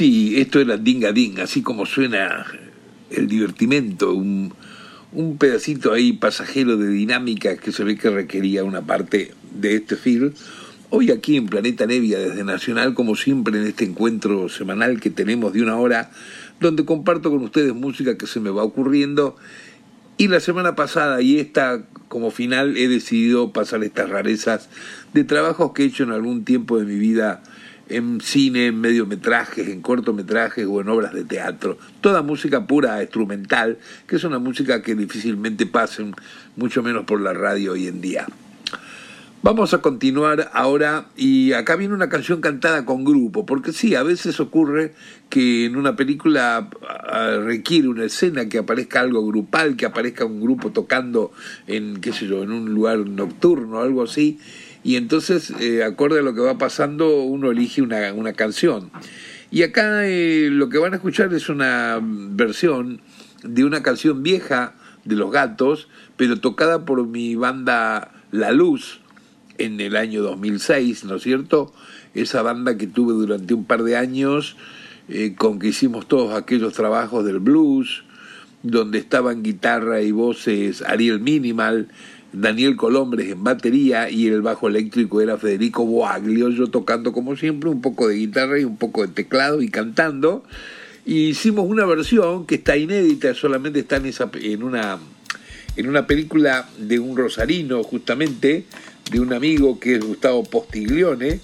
Sí, 0.00 0.40
esto 0.40 0.60
era 0.60 0.78
dinga 0.78 1.12
ding, 1.12 1.40
así 1.40 1.60
como 1.60 1.84
suena 1.84 2.46
el 3.10 3.28
divertimento, 3.28 4.14
un, 4.14 4.54
un 5.12 5.36
pedacito 5.36 5.92
ahí 5.92 6.14
pasajero 6.14 6.78
de 6.78 6.88
dinámica 6.88 7.58
que 7.58 7.70
se 7.70 7.84
ve 7.84 7.98
que 7.98 8.08
requería 8.08 8.64
una 8.64 8.80
parte 8.80 9.34
de 9.52 9.74
este 9.74 9.96
film. 9.96 10.32
Hoy 10.88 11.10
aquí 11.10 11.36
en 11.36 11.48
Planeta 11.48 11.84
Nevia 11.84 12.18
desde 12.18 12.44
Nacional, 12.44 12.94
como 12.94 13.14
siempre 13.14 13.58
en 13.58 13.66
este 13.66 13.84
encuentro 13.84 14.48
semanal 14.48 15.02
que 15.02 15.10
tenemos 15.10 15.52
de 15.52 15.60
una 15.60 15.76
hora, 15.76 16.10
donde 16.60 16.86
comparto 16.86 17.28
con 17.30 17.42
ustedes 17.42 17.74
música 17.74 18.16
que 18.16 18.26
se 18.26 18.40
me 18.40 18.48
va 18.48 18.64
ocurriendo. 18.64 19.36
Y 20.16 20.28
la 20.28 20.40
semana 20.40 20.74
pasada 20.76 21.20
y 21.20 21.38
esta 21.38 21.84
como 22.08 22.30
final 22.30 22.78
he 22.78 22.88
decidido 22.88 23.52
pasar 23.52 23.84
estas 23.84 24.08
rarezas 24.08 24.70
de 25.12 25.24
trabajos 25.24 25.72
que 25.74 25.82
he 25.82 25.86
hecho 25.86 26.04
en 26.04 26.12
algún 26.12 26.46
tiempo 26.46 26.78
de 26.78 26.86
mi 26.86 26.98
vida 26.98 27.42
en 27.90 28.20
cine, 28.20 28.68
en 28.68 28.80
mediometrajes, 28.80 29.68
en 29.68 29.82
cortometrajes 29.82 30.66
o 30.66 30.80
en 30.80 30.88
obras 30.88 31.12
de 31.12 31.24
teatro. 31.24 31.76
Toda 32.00 32.22
música 32.22 32.66
pura, 32.66 33.02
instrumental, 33.02 33.78
que 34.06 34.16
es 34.16 34.24
una 34.24 34.38
música 34.38 34.80
que 34.82 34.94
difícilmente 34.94 35.66
pasen, 35.66 36.14
mucho 36.56 36.82
menos 36.82 37.04
por 37.04 37.20
la 37.20 37.32
radio 37.32 37.72
hoy 37.72 37.88
en 37.88 38.00
día. 38.00 38.26
Vamos 39.42 39.72
a 39.72 39.78
continuar 39.78 40.50
ahora 40.52 41.06
y 41.16 41.54
acá 41.54 41.74
viene 41.74 41.94
una 41.94 42.10
canción 42.10 42.42
cantada 42.42 42.84
con 42.84 43.04
grupo, 43.04 43.46
porque 43.46 43.72
sí, 43.72 43.94
a 43.94 44.02
veces 44.02 44.38
ocurre 44.38 44.92
que 45.30 45.64
en 45.64 45.76
una 45.76 45.96
película 45.96 46.68
ah, 46.86 47.38
requiere 47.42 47.88
una 47.88 48.04
escena 48.04 48.50
que 48.50 48.58
aparezca 48.58 49.00
algo 49.00 49.26
grupal, 49.26 49.76
que 49.76 49.86
aparezca 49.86 50.26
un 50.26 50.42
grupo 50.42 50.72
tocando 50.72 51.32
en, 51.66 52.02
qué 52.02 52.12
sé 52.12 52.26
yo, 52.26 52.42
en 52.42 52.52
un 52.52 52.74
lugar 52.74 52.98
nocturno 52.98 53.78
o 53.78 53.82
algo 53.82 54.02
así, 54.02 54.38
y 54.82 54.96
entonces, 54.96 55.52
eh, 55.60 55.84
acorde 55.84 56.20
a 56.20 56.22
lo 56.22 56.34
que 56.34 56.40
va 56.40 56.58
pasando, 56.58 57.22
uno 57.22 57.50
elige 57.50 57.82
una, 57.82 58.12
una 58.12 58.32
canción. 58.32 58.90
Y 59.50 59.62
acá 59.62 60.06
eh, 60.06 60.48
lo 60.50 60.68
que 60.68 60.78
van 60.78 60.92
a 60.92 60.96
escuchar 60.96 61.32
es 61.34 61.48
una 61.48 61.98
versión 62.02 63.00
de 63.42 63.64
una 63.64 63.82
canción 63.82 64.22
vieja 64.22 64.74
de 65.04 65.16
Los 65.16 65.32
Gatos, 65.32 65.88
pero 66.16 66.40
tocada 66.40 66.84
por 66.84 67.06
mi 67.06 67.34
banda 67.34 68.12
La 68.30 68.52
Luz 68.52 69.00
en 69.58 69.80
el 69.80 69.96
año 69.96 70.22
2006, 70.22 71.04
¿no 71.04 71.16
es 71.16 71.22
cierto? 71.22 71.72
Esa 72.14 72.42
banda 72.42 72.78
que 72.78 72.86
tuve 72.86 73.12
durante 73.12 73.52
un 73.52 73.64
par 73.64 73.82
de 73.82 73.96
años, 73.96 74.56
eh, 75.08 75.34
con 75.36 75.58
que 75.58 75.68
hicimos 75.68 76.06
todos 76.08 76.34
aquellos 76.34 76.72
trabajos 76.72 77.24
del 77.24 77.40
blues, 77.40 78.04
donde 78.62 78.98
estaban 78.98 79.42
guitarra 79.42 80.02
y 80.02 80.12
voces 80.12 80.82
Ariel 80.82 81.20
Minimal, 81.20 81.88
Daniel 82.32 82.76
Colombres 82.76 83.30
en 83.30 83.42
batería 83.42 84.10
y 84.10 84.28
el 84.28 84.42
bajo 84.42 84.68
eléctrico 84.68 85.20
era 85.20 85.36
Federico 85.36 85.84
Boaglio, 85.84 86.50
yo 86.50 86.68
tocando 86.68 87.12
como 87.12 87.36
siempre 87.36 87.68
un 87.70 87.80
poco 87.80 88.08
de 88.08 88.16
guitarra 88.16 88.58
y 88.58 88.64
un 88.64 88.76
poco 88.76 89.02
de 89.02 89.08
teclado 89.08 89.62
y 89.62 89.68
cantando. 89.68 90.44
Y 91.04 91.28
hicimos 91.28 91.66
una 91.68 91.84
versión 91.86 92.46
que 92.46 92.56
está 92.56 92.76
inédita, 92.76 93.34
solamente 93.34 93.80
está 93.80 93.96
en, 93.96 94.06
esa, 94.06 94.30
en, 94.34 94.62
una, 94.62 94.98
en 95.76 95.88
una 95.88 96.06
película 96.06 96.68
de 96.78 96.98
un 96.98 97.16
rosarino 97.16 97.82
justamente, 97.82 98.64
de 99.10 99.20
un 99.20 99.32
amigo 99.32 99.80
que 99.80 99.96
es 99.96 100.04
Gustavo 100.04 100.44
Postiglione, 100.44 101.40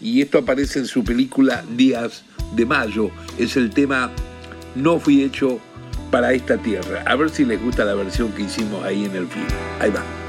y 0.00 0.20
esto 0.20 0.38
aparece 0.38 0.80
en 0.80 0.86
su 0.86 1.02
película 1.02 1.64
Días 1.76 2.24
de 2.54 2.66
Mayo. 2.66 3.10
Es 3.38 3.56
el 3.56 3.70
tema 3.70 4.10
No 4.74 5.00
fui 5.00 5.22
hecho 5.22 5.58
para 6.10 6.32
esta 6.34 6.58
tierra. 6.58 7.02
A 7.06 7.16
ver 7.16 7.30
si 7.30 7.44
les 7.44 7.62
gusta 7.62 7.84
la 7.84 7.94
versión 7.94 8.32
que 8.32 8.42
hicimos 8.42 8.84
ahí 8.84 9.04
en 9.04 9.16
el 9.16 9.26
film. 9.26 9.46
Ahí 9.80 9.90
va. 9.90 10.25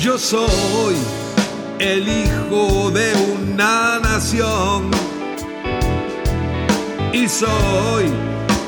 Yo 0.00 0.16
soy 0.18 0.96
el 1.78 2.08
hijo 2.08 2.90
de 2.90 3.12
una 3.34 3.98
nación 3.98 4.90
y 7.12 7.28
soy 7.28 8.06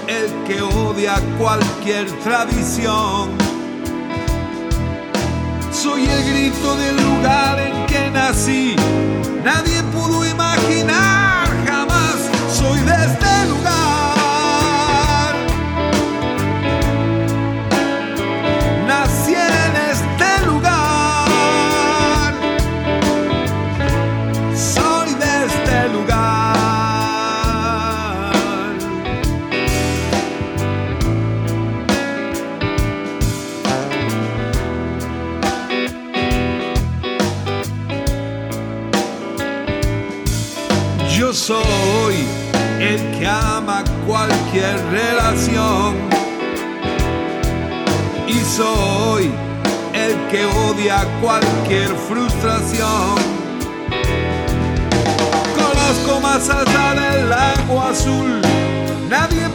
el 0.09 0.31
que 0.47 0.61
odia 0.61 1.15
cualquier 1.39 2.07
tradición. 2.23 3.31
Soy 5.73 6.05
el 6.07 6.23
grito 6.35 6.77
del 6.77 6.97
lugar 6.97 7.59
en 7.61 7.87
que 7.87 8.11
nací, 8.11 8.77
nadie 9.43 9.83
pudo 9.85 10.27
imaginar 10.27 11.49
jamás, 11.67 12.29
soy 12.53 12.79
de 12.81 13.32
soy 41.47 42.25
el 42.79 43.19
que 43.19 43.27
ama 43.27 43.83
cualquier 44.07 44.77
relación 44.93 45.97
y 48.29 48.39
soy 48.45 49.29
el 49.93 50.15
que 50.31 50.47
odia 50.47 51.05
cualquier 51.21 51.89
frustración. 52.09 53.17
Conozco 55.57 56.21
más 56.21 56.49
allá 56.49 56.95
del 56.95 57.33
agua 57.33 57.93
su 57.93 58.23
de 59.11 59.49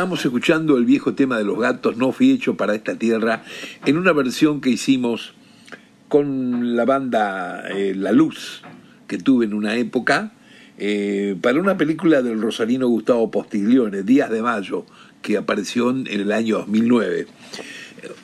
estábamos 0.00 0.24
escuchando 0.24 0.78
el 0.78 0.86
viejo 0.86 1.12
tema 1.12 1.36
de 1.36 1.44
los 1.44 1.58
gatos, 1.58 1.98
no 1.98 2.10
fui 2.10 2.30
hecho 2.30 2.56
para 2.56 2.74
esta 2.74 2.96
tierra, 2.96 3.42
en 3.84 3.98
una 3.98 4.14
versión 4.14 4.62
que 4.62 4.70
hicimos 4.70 5.34
con 6.08 6.74
la 6.74 6.86
banda 6.86 7.68
eh, 7.68 7.92
La 7.94 8.10
Luz, 8.10 8.62
que 9.06 9.18
tuve 9.18 9.44
en 9.44 9.52
una 9.52 9.76
época, 9.76 10.32
eh, 10.78 11.36
para 11.42 11.60
una 11.60 11.76
película 11.76 12.22
del 12.22 12.40
rosarino 12.40 12.88
Gustavo 12.88 13.30
Postiglione, 13.30 14.02
Días 14.02 14.30
de 14.30 14.40
Mayo, 14.40 14.86
que 15.20 15.36
apareció 15.36 15.90
en 15.90 16.06
el 16.06 16.32
año 16.32 16.60
2009. 16.60 17.26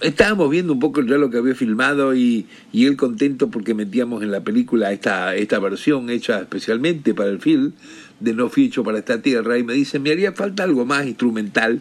Estábamos 0.00 0.48
viendo 0.48 0.72
un 0.72 0.78
poco 0.78 1.02
ya 1.02 1.18
lo 1.18 1.28
que 1.28 1.36
había 1.36 1.54
filmado 1.54 2.14
y, 2.14 2.46
y 2.72 2.86
él 2.86 2.96
contento 2.96 3.50
porque 3.50 3.74
metíamos 3.74 4.22
en 4.22 4.30
la 4.30 4.40
película 4.40 4.92
esta, 4.92 5.36
esta 5.36 5.58
versión 5.58 6.08
hecha 6.08 6.40
especialmente 6.40 7.12
para 7.12 7.28
el 7.28 7.38
film 7.38 7.72
de 8.20 8.34
No 8.34 8.48
fui 8.48 8.68
para 8.68 8.98
esta 8.98 9.22
tierra 9.22 9.58
y 9.58 9.62
me 9.62 9.74
dice, 9.74 9.98
me 9.98 10.10
haría 10.10 10.32
falta 10.32 10.64
algo 10.64 10.84
más 10.84 11.06
instrumental 11.06 11.80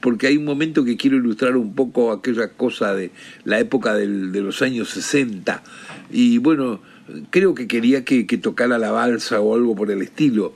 porque 0.00 0.26
hay 0.26 0.36
un 0.36 0.44
momento 0.44 0.84
que 0.84 0.96
quiero 0.96 1.16
ilustrar 1.16 1.56
un 1.56 1.74
poco 1.74 2.12
aquella 2.12 2.52
cosa 2.52 2.94
de 2.94 3.12
la 3.44 3.60
época 3.60 3.94
del, 3.94 4.32
de 4.32 4.40
los 4.40 4.60
años 4.62 4.90
60 4.90 5.62
y 6.10 6.38
bueno, 6.38 6.80
creo 7.30 7.54
que 7.54 7.66
quería 7.66 8.04
que, 8.04 8.26
que 8.26 8.38
tocara 8.38 8.78
la 8.78 8.90
balsa 8.90 9.40
o 9.40 9.54
algo 9.54 9.74
por 9.74 9.90
el 9.90 10.02
estilo. 10.02 10.54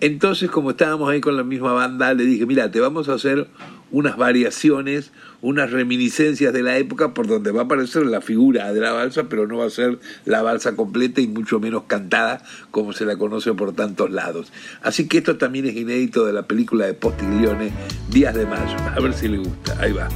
Entonces, 0.00 0.50
como 0.50 0.70
estábamos 0.70 1.08
ahí 1.08 1.20
con 1.20 1.36
la 1.36 1.44
misma 1.44 1.72
banda, 1.72 2.12
le 2.12 2.24
dije, 2.24 2.44
mira, 2.44 2.72
te 2.72 2.80
vamos 2.80 3.08
a 3.08 3.14
hacer 3.14 3.46
unas 3.92 4.16
variaciones, 4.16 5.12
unas 5.40 5.70
reminiscencias 5.70 6.52
de 6.52 6.62
la 6.62 6.78
época 6.78 7.14
por 7.14 7.28
donde 7.28 7.52
va 7.52 7.62
a 7.62 7.64
aparecer 7.64 8.04
la 8.06 8.20
figura 8.20 8.72
de 8.72 8.80
la 8.80 8.92
balsa, 8.92 9.28
pero 9.28 9.46
no 9.46 9.58
va 9.58 9.66
a 9.66 9.70
ser 9.70 9.98
la 10.24 10.42
balsa 10.42 10.74
completa 10.74 11.20
y 11.20 11.28
mucho 11.28 11.60
menos 11.60 11.84
cantada 11.86 12.42
como 12.70 12.92
se 12.92 13.04
la 13.04 13.16
conoce 13.16 13.52
por 13.54 13.74
tantos 13.74 14.10
lados. 14.10 14.52
Así 14.82 15.06
que 15.06 15.18
esto 15.18 15.36
también 15.36 15.66
es 15.66 15.76
inédito 15.76 16.26
de 16.26 16.32
la 16.32 16.42
película 16.42 16.86
de 16.86 16.94
Postiglione, 16.94 17.70
Días 18.10 18.34
de 18.34 18.46
Mayo. 18.46 18.76
A 18.96 19.00
ver 19.00 19.12
si 19.12 19.28
le 19.28 19.38
gusta. 19.38 19.76
Ahí 19.78 19.92
va. 19.92 20.08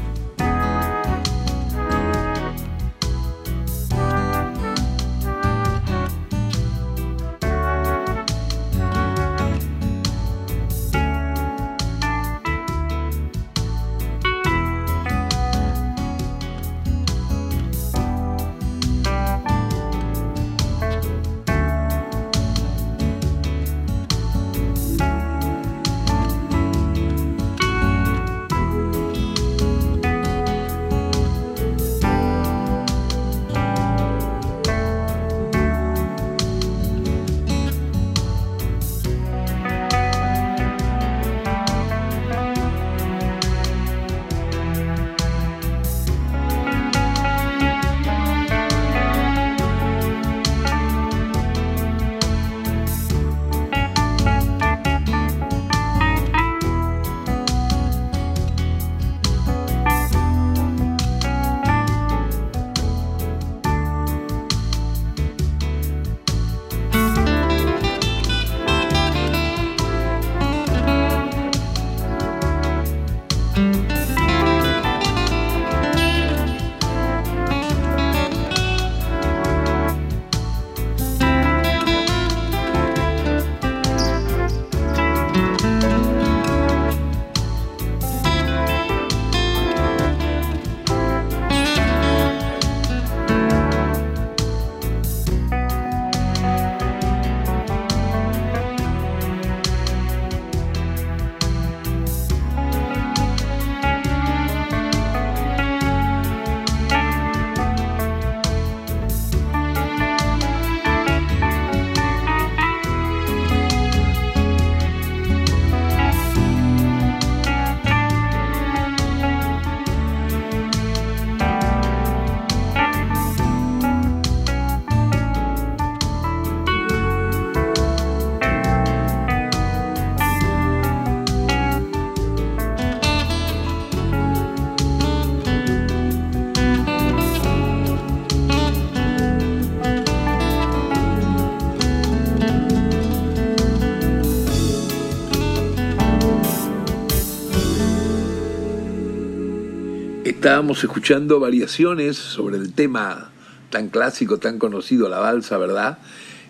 Estábamos 150.47 150.85
escuchando 150.85 151.41
variaciones 151.41 152.17
sobre 152.17 152.57
el 152.57 152.73
tema 152.73 153.33
tan 153.69 153.89
clásico, 153.89 154.39
tan 154.39 154.61
conocido, 154.61 155.09
la 155.09 155.19
balsa, 155.19 155.59
¿verdad? 155.59 155.99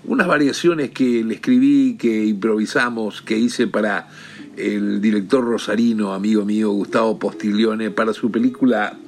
Unas 0.04 0.26
variaciones 0.26 0.90
que 0.90 1.24
le 1.24 1.36
escribí, 1.36 1.96
que 1.96 2.26
improvisamos, 2.26 3.22
que 3.22 3.38
hice 3.38 3.68
para 3.68 4.10
el 4.58 5.00
director 5.00 5.42
rosarino, 5.42 6.12
amigo 6.12 6.44
mío, 6.44 6.72
Gustavo 6.72 7.18
Postiglione, 7.18 7.90
para 7.90 8.12
su 8.12 8.30
película 8.30 8.98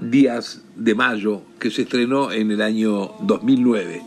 Días 0.00 0.62
de 0.74 0.96
Mayo, 0.96 1.42
que 1.60 1.70
se 1.70 1.82
estrenó 1.82 2.32
en 2.32 2.50
el 2.50 2.62
año 2.62 3.12
2009. 3.20 4.02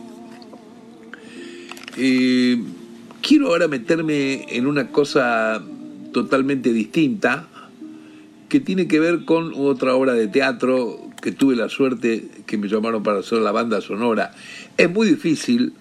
Eh, 1.96 2.62
quiero 3.22 3.46
ahora 3.46 3.68
meterme 3.68 4.54
en 4.54 4.66
una 4.66 4.88
cosa 4.88 5.62
totalmente 6.12 6.74
distinta, 6.74 7.48
que 8.48 8.60
tiene 8.60 8.86
que 8.88 9.00
ver 9.00 9.24
con 9.24 9.52
otra 9.56 9.94
obra 9.94 10.12
de 10.12 10.28
teatro 10.28 11.10
que 11.20 11.32
tuve 11.32 11.56
la 11.56 11.68
suerte 11.68 12.28
que 12.46 12.58
me 12.58 12.68
llamaron 12.68 13.02
para 13.02 13.20
hacer 13.20 13.38
la 13.38 13.52
banda 13.52 13.80
sonora. 13.80 14.32
Es 14.76 14.90
muy 14.90 15.08
difícil 15.08 15.72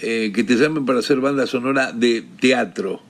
eh, 0.00 0.32
que 0.34 0.44
te 0.44 0.56
llamen 0.56 0.86
para 0.86 1.00
hacer 1.00 1.20
banda 1.20 1.46
sonora 1.46 1.92
de 1.92 2.24
teatro. 2.40 3.02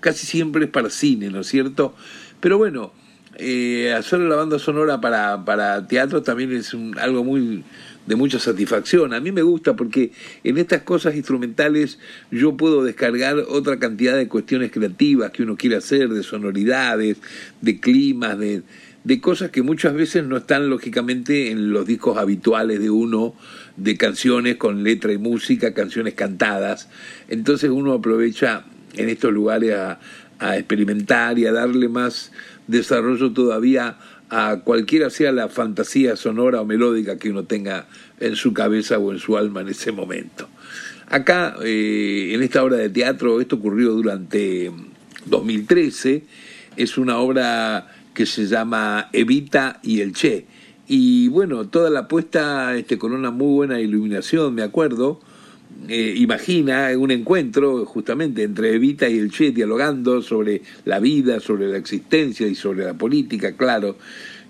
Casi 0.00 0.26
siempre 0.26 0.66
es 0.66 0.70
para 0.70 0.90
cine, 0.90 1.30
¿no 1.30 1.40
es 1.40 1.48
cierto? 1.48 1.94
Pero 2.40 2.58
bueno, 2.58 2.92
eh, 3.36 3.92
hacer 3.92 4.20
la 4.20 4.36
banda 4.36 4.58
sonora 4.58 5.00
para, 5.00 5.44
para 5.44 5.86
teatro 5.88 6.22
también 6.22 6.52
es 6.52 6.74
algo 6.98 7.24
muy 7.24 7.64
de 8.06 8.16
mucha 8.16 8.38
satisfacción. 8.38 9.12
A 9.12 9.20
mí 9.20 9.32
me 9.32 9.42
gusta 9.42 9.74
porque 9.74 10.12
en 10.44 10.58
estas 10.58 10.82
cosas 10.82 11.16
instrumentales 11.16 11.98
yo 12.30 12.56
puedo 12.56 12.84
descargar 12.84 13.36
otra 13.48 13.78
cantidad 13.78 14.16
de 14.16 14.28
cuestiones 14.28 14.70
creativas 14.70 15.30
que 15.32 15.42
uno 15.42 15.56
quiere 15.56 15.76
hacer, 15.76 16.08
de 16.08 16.22
sonoridades, 16.22 17.18
de 17.60 17.80
climas, 17.80 18.38
de, 18.38 18.62
de 19.04 19.20
cosas 19.20 19.50
que 19.50 19.62
muchas 19.62 19.94
veces 19.94 20.24
no 20.24 20.36
están 20.36 20.70
lógicamente 20.70 21.50
en 21.50 21.72
los 21.72 21.86
discos 21.86 22.16
habituales 22.18 22.80
de 22.80 22.90
uno, 22.90 23.34
de 23.76 23.96
canciones 23.96 24.56
con 24.56 24.82
letra 24.82 25.12
y 25.12 25.18
música, 25.18 25.74
canciones 25.74 26.14
cantadas. 26.14 26.88
Entonces 27.28 27.70
uno 27.70 27.92
aprovecha 27.92 28.64
en 28.94 29.08
estos 29.08 29.32
lugares 29.32 29.74
a, 29.74 30.00
a 30.38 30.56
experimentar 30.56 31.38
y 31.38 31.46
a 31.46 31.52
darle 31.52 31.88
más 31.88 32.32
desarrollo 32.66 33.32
todavía 33.32 33.98
a 34.30 34.60
cualquiera 34.64 35.10
sea 35.10 35.32
la 35.32 35.48
fantasía 35.48 36.16
sonora 36.16 36.60
o 36.60 36.64
melódica 36.64 37.18
que 37.18 37.30
uno 37.30 37.44
tenga 37.44 37.86
en 38.20 38.36
su 38.36 38.52
cabeza 38.52 38.98
o 38.98 39.12
en 39.12 39.18
su 39.18 39.36
alma 39.36 39.60
en 39.60 39.68
ese 39.68 39.92
momento. 39.92 40.48
Acá, 41.08 41.56
eh, 41.64 42.32
en 42.34 42.42
esta 42.42 42.64
obra 42.64 42.76
de 42.76 42.90
teatro, 42.90 43.40
esto 43.40 43.56
ocurrió 43.56 43.92
durante 43.92 44.72
2013, 45.26 46.24
es 46.76 46.98
una 46.98 47.18
obra 47.18 47.88
que 48.12 48.26
se 48.26 48.46
llama 48.46 49.08
Evita 49.12 49.78
y 49.82 50.00
el 50.00 50.12
Che. 50.12 50.46
Y 50.88 51.28
bueno, 51.28 51.68
toda 51.68 51.90
la 51.90 52.08
puesta 52.08 52.74
este, 52.76 52.98
con 52.98 53.12
una 53.12 53.30
muy 53.30 53.54
buena 53.54 53.80
iluminación, 53.80 54.54
me 54.54 54.62
acuerdo, 54.62 55.20
eh, 55.88 56.14
imagina 56.16 56.90
un 56.96 57.10
encuentro 57.10 57.84
justamente 57.84 58.42
entre 58.42 58.74
Evita 58.74 59.08
y 59.08 59.18
el 59.18 59.30
Che 59.30 59.52
dialogando 59.52 60.22
sobre 60.22 60.62
la 60.84 60.98
vida, 60.98 61.40
sobre 61.40 61.68
la 61.68 61.76
existencia 61.76 62.46
y 62.46 62.54
sobre 62.54 62.84
la 62.84 62.94
política, 62.94 63.56
claro. 63.56 63.96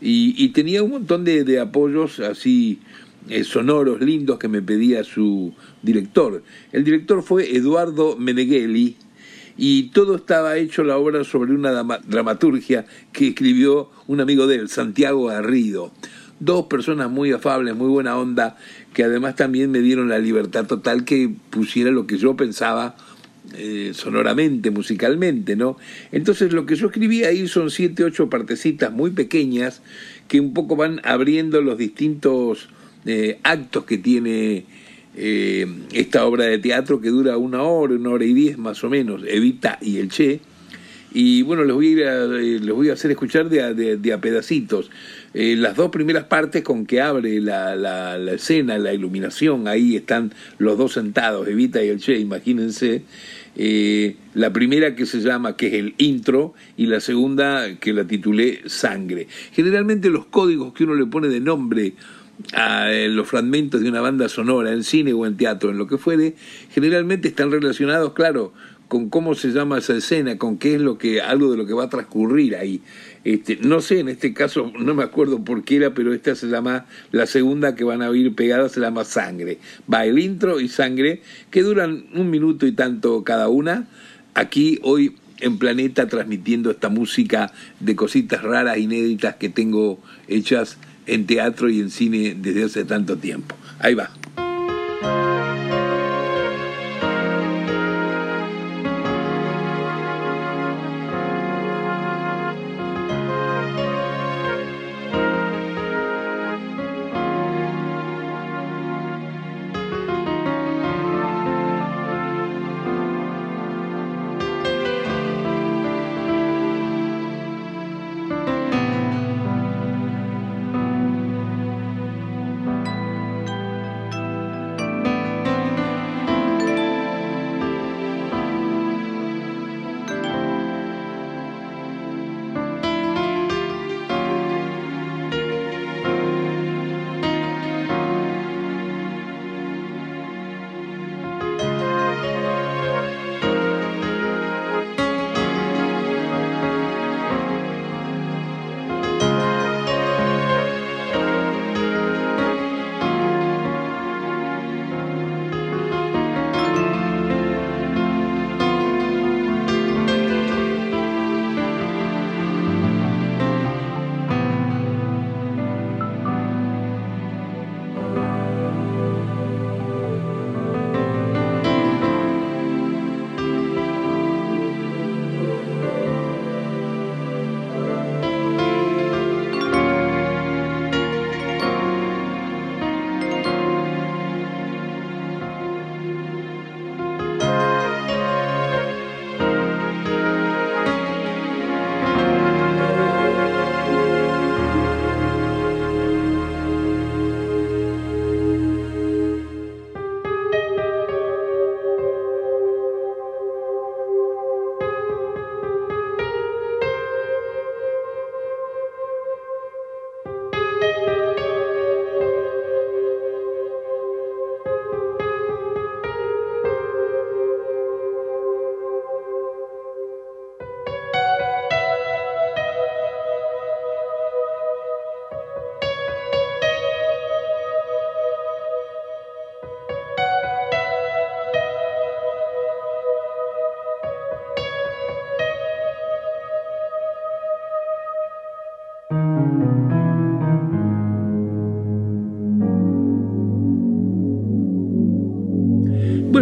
Y, 0.00 0.48
tenía 0.50 0.82
un 0.82 0.90
montón 0.90 1.24
de, 1.24 1.58
apoyos 1.58 2.20
así 2.20 2.80
eh, 3.28 3.44
sonoros, 3.44 4.00
lindos 4.00 4.38
que 4.38 4.48
me 4.48 4.62
pedía 4.62 5.04
su 5.04 5.54
director. 5.82 6.42
El 6.72 6.84
director 6.84 7.22
fue 7.22 7.56
Eduardo 7.56 8.16
Meneghelli, 8.16 8.96
y 9.58 9.84
todo 9.90 10.16
estaba 10.16 10.56
hecho 10.58 10.84
la 10.84 10.98
obra 10.98 11.24
sobre 11.24 11.54
una 11.54 11.70
dramaturgia 12.04 12.84
que 13.12 13.28
escribió 13.28 13.90
un 14.06 14.20
amigo 14.20 14.46
de 14.46 14.56
él, 14.56 14.68
Santiago 14.68 15.26
Garrido. 15.26 15.92
Dos 16.38 16.66
personas 16.66 17.10
muy 17.10 17.32
afables, 17.32 17.74
muy 17.74 17.88
buena 17.88 18.16
onda, 18.16 18.56
que 18.92 19.04
además 19.04 19.36
también 19.36 19.70
me 19.70 19.80
dieron 19.80 20.08
la 20.08 20.18
libertad 20.18 20.66
total 20.66 21.04
que 21.04 21.30
pusiera 21.50 21.90
lo 21.90 22.06
que 22.06 22.18
yo 22.18 22.36
pensaba 22.36 22.96
eh, 23.54 23.92
sonoramente, 23.94 24.70
musicalmente, 24.70 25.54
¿no? 25.54 25.76
Entonces 26.12 26.52
lo 26.52 26.66
que 26.66 26.74
yo 26.74 26.88
escribí 26.88 27.24
ahí 27.24 27.46
son 27.46 27.70
siete, 27.70 28.02
ocho 28.04 28.28
partecitas 28.28 28.92
muy 28.92 29.12
pequeñas 29.12 29.82
que 30.28 30.40
un 30.40 30.52
poco 30.52 30.76
van 30.76 31.00
abriendo 31.04 31.62
los 31.62 31.78
distintos 31.78 32.68
eh, 33.06 33.38
actos 33.44 33.84
que 33.84 33.98
tiene 33.98 34.64
eh, 35.14 35.66
esta 35.92 36.26
obra 36.26 36.44
de 36.44 36.58
teatro 36.58 37.00
que 37.00 37.08
dura 37.08 37.38
una 37.38 37.62
hora, 37.62 37.94
una 37.94 38.10
hora 38.10 38.24
y 38.24 38.34
diez 38.34 38.58
más 38.58 38.82
o 38.84 38.90
menos, 38.90 39.22
Evita 39.26 39.78
y 39.80 39.98
el 39.98 40.10
Che. 40.10 40.40
Y 41.18 41.40
bueno, 41.40 41.64
les 41.64 41.74
voy 41.74 41.86
a, 41.86 41.90
ir 41.92 42.00
eh, 42.00 42.60
les 42.60 42.74
voy 42.74 42.90
a 42.90 42.92
hacer 42.92 43.10
escuchar 43.10 43.48
de 43.48 43.62
a, 43.62 43.72
de, 43.72 44.12
a 44.12 44.20
pedacitos. 44.20 44.90
Eh, 45.32 45.56
las 45.56 45.74
dos 45.74 45.90
primeras 45.90 46.24
partes 46.24 46.62
con 46.62 46.84
que 46.84 47.00
abre 47.00 47.40
la, 47.40 47.74
la, 47.74 48.18
la, 48.18 48.32
escena, 48.32 48.76
la 48.76 48.92
iluminación, 48.92 49.66
ahí 49.66 49.96
están 49.96 50.34
los 50.58 50.76
dos 50.76 50.92
sentados, 50.92 51.48
Evita 51.48 51.82
y 51.82 51.88
el 51.88 52.00
Che, 52.00 52.18
imagínense. 52.18 53.00
la 54.34 54.52
primera 54.52 54.94
que 54.94 55.06
se 55.06 55.20
llama, 55.20 55.56
que 55.56 55.68
es 55.68 55.72
el 55.72 55.94
intro, 55.96 56.52
y 56.76 56.84
la 56.84 57.00
segunda 57.00 57.76
que 57.76 57.94
la 57.94 58.06
titulé 58.06 58.60
Sangre. 58.66 59.26
Generalmente 59.52 60.10
los 60.10 60.26
códigos 60.26 60.74
que 60.74 60.84
uno 60.84 60.96
le 60.96 61.06
pone 61.06 61.28
de 61.28 61.40
nombre 61.40 61.94
a 62.52 62.92
eh, 62.92 63.08
los 63.08 63.28
fragmentos 63.28 63.80
de 63.80 63.88
una 63.88 64.00
banda 64.00 64.28
sonora 64.28 64.72
en 64.72 64.84
cine 64.84 65.12
o 65.12 65.26
en 65.26 65.36
teatro, 65.36 65.70
en 65.70 65.78
lo 65.78 65.86
que 65.86 65.98
fuere, 65.98 66.34
generalmente 66.70 67.28
están 67.28 67.50
relacionados, 67.50 68.12
claro, 68.12 68.52
con 68.88 69.08
cómo 69.10 69.34
se 69.34 69.48
llama 69.48 69.78
esa 69.78 69.96
escena, 69.96 70.38
con 70.38 70.58
qué 70.58 70.74
es 70.76 70.80
lo 70.80 70.98
que, 70.98 71.20
algo 71.20 71.50
de 71.50 71.56
lo 71.56 71.66
que 71.66 71.72
va 71.72 71.84
a 71.84 71.88
transcurrir 71.88 72.56
ahí. 72.56 72.82
Este, 73.24 73.58
no 73.60 73.80
sé, 73.80 74.00
en 74.00 74.08
este 74.08 74.32
caso 74.32 74.72
no 74.78 74.94
me 74.94 75.02
acuerdo 75.02 75.44
por 75.44 75.64
qué 75.64 75.76
era, 75.76 75.94
pero 75.94 76.14
esta 76.14 76.34
se 76.34 76.46
llama, 76.46 76.86
la 77.10 77.26
segunda 77.26 77.74
que 77.74 77.84
van 77.84 78.02
a 78.02 78.10
oír 78.10 78.34
pegada 78.34 78.68
se 78.68 78.80
llama 78.80 79.04
Sangre. 79.04 79.58
Va 79.92 80.04
el 80.04 80.18
intro 80.18 80.60
y 80.60 80.68
Sangre, 80.68 81.22
que 81.50 81.62
duran 81.62 82.06
un 82.14 82.30
minuto 82.30 82.66
y 82.66 82.72
tanto 82.72 83.24
cada 83.24 83.48
una. 83.48 83.88
Aquí 84.34 84.78
hoy 84.82 85.16
en 85.40 85.58
Planeta 85.58 86.06
transmitiendo 86.08 86.70
esta 86.70 86.88
música 86.88 87.52
de 87.80 87.96
cositas 87.96 88.42
raras, 88.42 88.78
inéditas 88.78 89.36
que 89.36 89.48
tengo 89.48 89.98
hechas 90.28 90.78
en 91.06 91.26
teatro 91.26 91.68
y 91.68 91.80
en 91.80 91.90
cine 91.90 92.36
desde 92.38 92.64
hace 92.64 92.84
tanto 92.84 93.16
tiempo. 93.16 93.56
Ahí 93.78 93.94
va. 93.94 94.10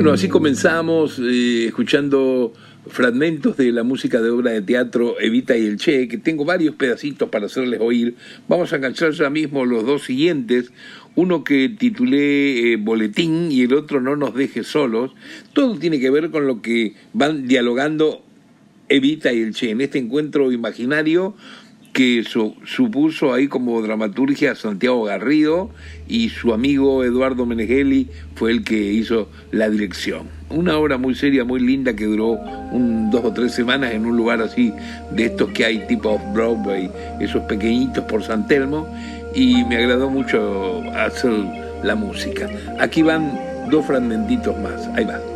Bueno, 0.05 0.17
así 0.17 0.29
comenzamos 0.29 1.19
eh, 1.19 1.65
escuchando 1.65 2.53
fragmentos 2.89 3.57
de 3.57 3.73
la 3.73 3.85
música 3.85 4.21
de 4.21 4.29
obra 4.29 4.51
de 4.51 4.61
teatro 4.61 5.19
Evita 5.19 5.57
y 5.57 5.65
el 5.65 5.79
Che, 5.79 6.09
que 6.09 6.19
tengo 6.19 6.45
varios 6.45 6.75
pedacitos 6.75 7.31
para 7.31 7.47
hacerles 7.47 7.81
oír. 7.81 8.15
Vamos 8.47 8.71
a 8.71 8.77
enganchar 8.77 9.13
ya 9.13 9.31
mismo 9.31 9.65
los 9.65 9.87
dos 9.87 10.03
siguientes, 10.03 10.73
uno 11.15 11.43
que 11.43 11.71
titulé 11.71 12.75
eh, 12.75 12.77
Boletín 12.77 13.51
y 13.51 13.63
el 13.63 13.73
otro 13.73 14.03
No 14.03 14.15
nos 14.15 14.35
deje 14.35 14.63
solos. 14.63 15.13
Todo 15.55 15.79
tiene 15.79 15.99
que 15.99 16.11
ver 16.11 16.29
con 16.29 16.47
lo 16.47 16.61
que 16.61 16.93
van 17.15 17.49
dialogando 17.49 18.23
Evita 18.91 19.33
y 19.33 19.41
el 19.41 19.55
Che 19.55 19.71
en 19.71 19.81
este 19.81 20.01
encuentro 20.01 20.53
imaginario 20.53 21.35
que 21.95 22.25
supuso 22.65 23.33
ahí 23.33 23.47
como 23.47 23.81
dramaturgia 23.81 24.57
Santiago 24.57 25.05
Garrido 25.05 25.71
y 26.09 26.29
su 26.29 26.53
amigo 26.53 27.05
Eduardo 27.05 27.47
Meneghelli 27.47 28.09
fue 28.35 28.51
el 28.51 28.65
que 28.65 28.93
hizo 28.93 29.31
la 29.53 29.71
dirección. 29.71 30.27
Una 30.51 30.77
obra 30.77 30.99
muy 30.99 31.15
seria, 31.15 31.45
muy 31.45 31.61
linda 31.61 31.95
que 31.95 32.05
duró 32.05 32.33
un, 32.73 33.11
dos 33.13 33.25
o 33.25 33.33
tres 33.33 33.53
semanas 33.53 33.93
en 33.93 34.07
un 34.07 34.17
lugar 34.17 34.43
así 34.43 34.73
de 35.13 35.27
estos 35.27 35.51
que 35.53 35.65
hay 35.65 35.87
tipo 35.87 36.11
off-Broadway, 36.11 36.91
esos 37.21 37.45
pequeñitos 37.45 38.05
por 38.05 38.25
San 38.25 38.49
Telmo, 38.49 38.89
y 39.33 39.65
me 39.65 39.77
agradó 39.77 40.11
mucho 40.11 40.83
hacer 40.97 41.33
la 41.85 41.95
música. 41.95 42.51
Aquí 42.81 43.03
van 43.03 43.39
dos 43.71 43.87
fragmentitos 43.87 44.59
más, 44.59 44.89
ahí 44.97 45.05
va. 45.05 45.34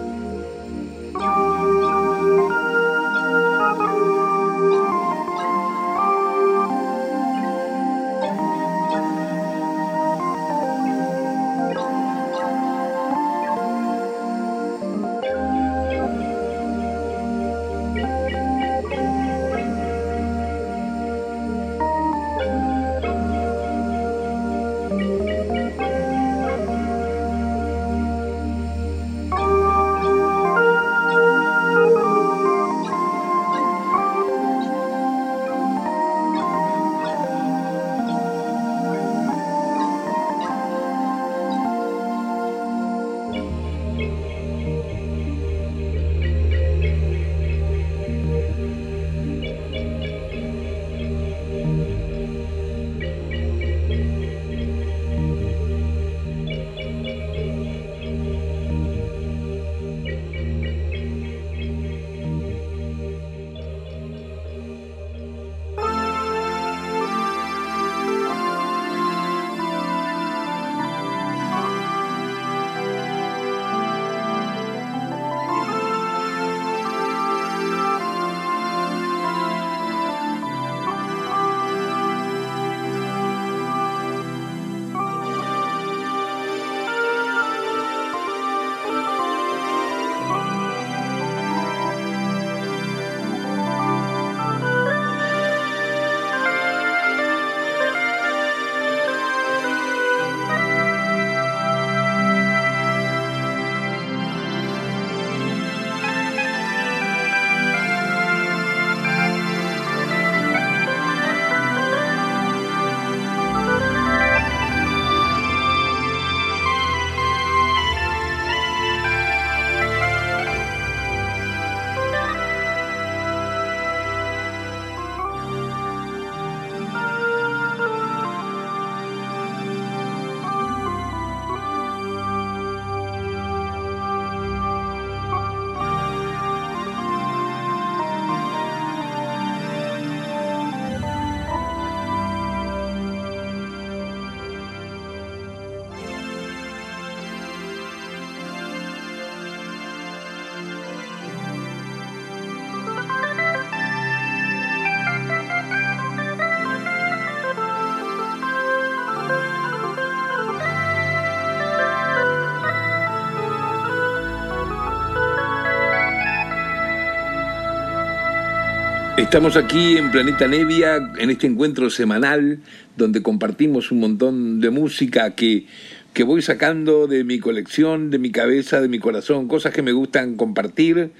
Estamos 169.28 169.58
aquí 169.58 169.98
en 169.98 170.10
Planeta 170.10 170.48
Nevia, 170.48 171.12
en 171.18 171.28
este 171.28 171.46
encuentro 171.46 171.90
semanal, 171.90 172.60
donde 172.96 173.22
compartimos 173.22 173.92
un 173.92 174.00
montón 174.00 174.62
de 174.62 174.70
música 174.70 175.34
que, 175.34 175.66
que 176.14 176.22
voy 176.22 176.40
sacando 176.40 177.06
de 177.06 177.24
mi 177.24 177.38
colección, 177.38 178.08
de 178.08 178.18
mi 178.18 178.32
cabeza, 178.32 178.80
de 178.80 178.88
mi 178.88 178.98
corazón, 178.98 179.46
cosas 179.46 179.74
que 179.74 179.82
me 179.82 179.92
gustan 179.92 180.36
compartir 180.36 181.10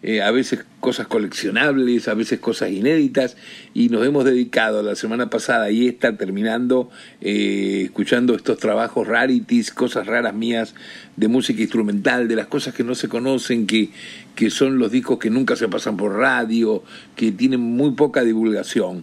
eh, 0.00 0.22
a 0.22 0.30
veces 0.30 0.64
cosas 0.78 1.08
coleccionables, 1.08 2.06
a 2.06 2.14
veces 2.14 2.38
cosas 2.38 2.70
inéditas, 2.70 3.36
y 3.74 3.88
nos 3.88 4.06
hemos 4.06 4.24
dedicado 4.24 4.80
la 4.82 4.94
semana 4.94 5.28
pasada 5.28 5.72
y 5.72 5.88
esta 5.88 6.16
terminando 6.16 6.88
eh, 7.20 7.82
escuchando 7.86 8.36
estos 8.36 8.58
trabajos 8.58 9.08
rarities, 9.08 9.72
cosas 9.72 10.06
raras 10.06 10.34
mías 10.34 10.74
de 11.16 11.26
música 11.26 11.62
instrumental, 11.62 12.28
de 12.28 12.36
las 12.36 12.46
cosas 12.46 12.74
que 12.74 12.84
no 12.84 12.94
se 12.94 13.08
conocen, 13.08 13.66
que, 13.66 13.90
que 14.36 14.50
son 14.50 14.78
los 14.78 14.92
discos 14.92 15.18
que 15.18 15.30
nunca 15.30 15.56
se 15.56 15.66
pasan 15.66 15.96
por 15.96 16.14
radio, 16.14 16.84
que 17.16 17.32
tienen 17.32 17.60
muy 17.60 17.90
poca 17.92 18.22
divulgación. 18.22 19.02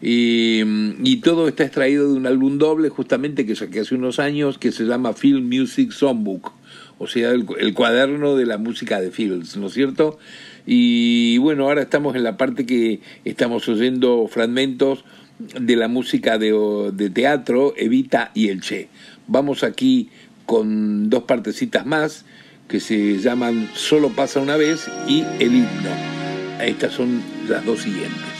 Y, 0.00 0.62
y, 1.02 1.16
todo 1.16 1.48
está 1.48 1.64
extraído 1.64 2.08
de 2.08 2.14
un 2.14 2.26
álbum 2.28 2.58
doble 2.58 2.88
justamente 2.88 3.44
que 3.44 3.56
saqué 3.56 3.80
hace 3.80 3.96
unos 3.96 4.20
años 4.20 4.56
que 4.56 4.70
se 4.70 4.84
llama 4.84 5.12
Film 5.12 5.48
Music 5.48 5.90
Songbook 5.90 6.52
o 6.98 7.06
sea, 7.06 7.30
el, 7.30 7.74
cuaderno 7.74 8.36
de 8.36 8.46
la 8.46 8.58
música 8.58 9.00
de 9.00 9.10
Fields, 9.10 9.56
¿no 9.56 9.68
es 9.68 9.74
cierto? 9.74 10.18
Y 10.66 11.38
bueno, 11.38 11.64
ahora 11.64 11.82
estamos 11.82 12.16
en 12.16 12.24
la 12.24 12.36
parte 12.36 12.66
que 12.66 13.00
estamos 13.24 13.68
oyendo 13.68 14.26
fragmentos 14.28 15.04
de 15.38 15.76
la 15.76 15.88
música 15.88 16.38
de, 16.38 16.90
de 16.92 17.10
teatro, 17.10 17.72
Evita 17.76 18.30
y 18.34 18.48
El 18.48 18.60
Che. 18.60 18.88
Vamos 19.28 19.62
aquí 19.62 20.10
con 20.46 21.08
dos 21.10 21.24
partecitas 21.24 21.86
más 21.86 22.24
que 22.68 22.80
se 22.80 23.18
llaman 23.18 23.68
Solo 23.74 24.10
pasa 24.10 24.40
una 24.40 24.56
vez 24.56 24.90
y 25.06 25.24
El 25.38 25.54
himno. 25.54 25.90
Estas 26.60 26.92
son 26.92 27.22
las 27.48 27.64
dos 27.64 27.80
siguientes. 27.82 28.37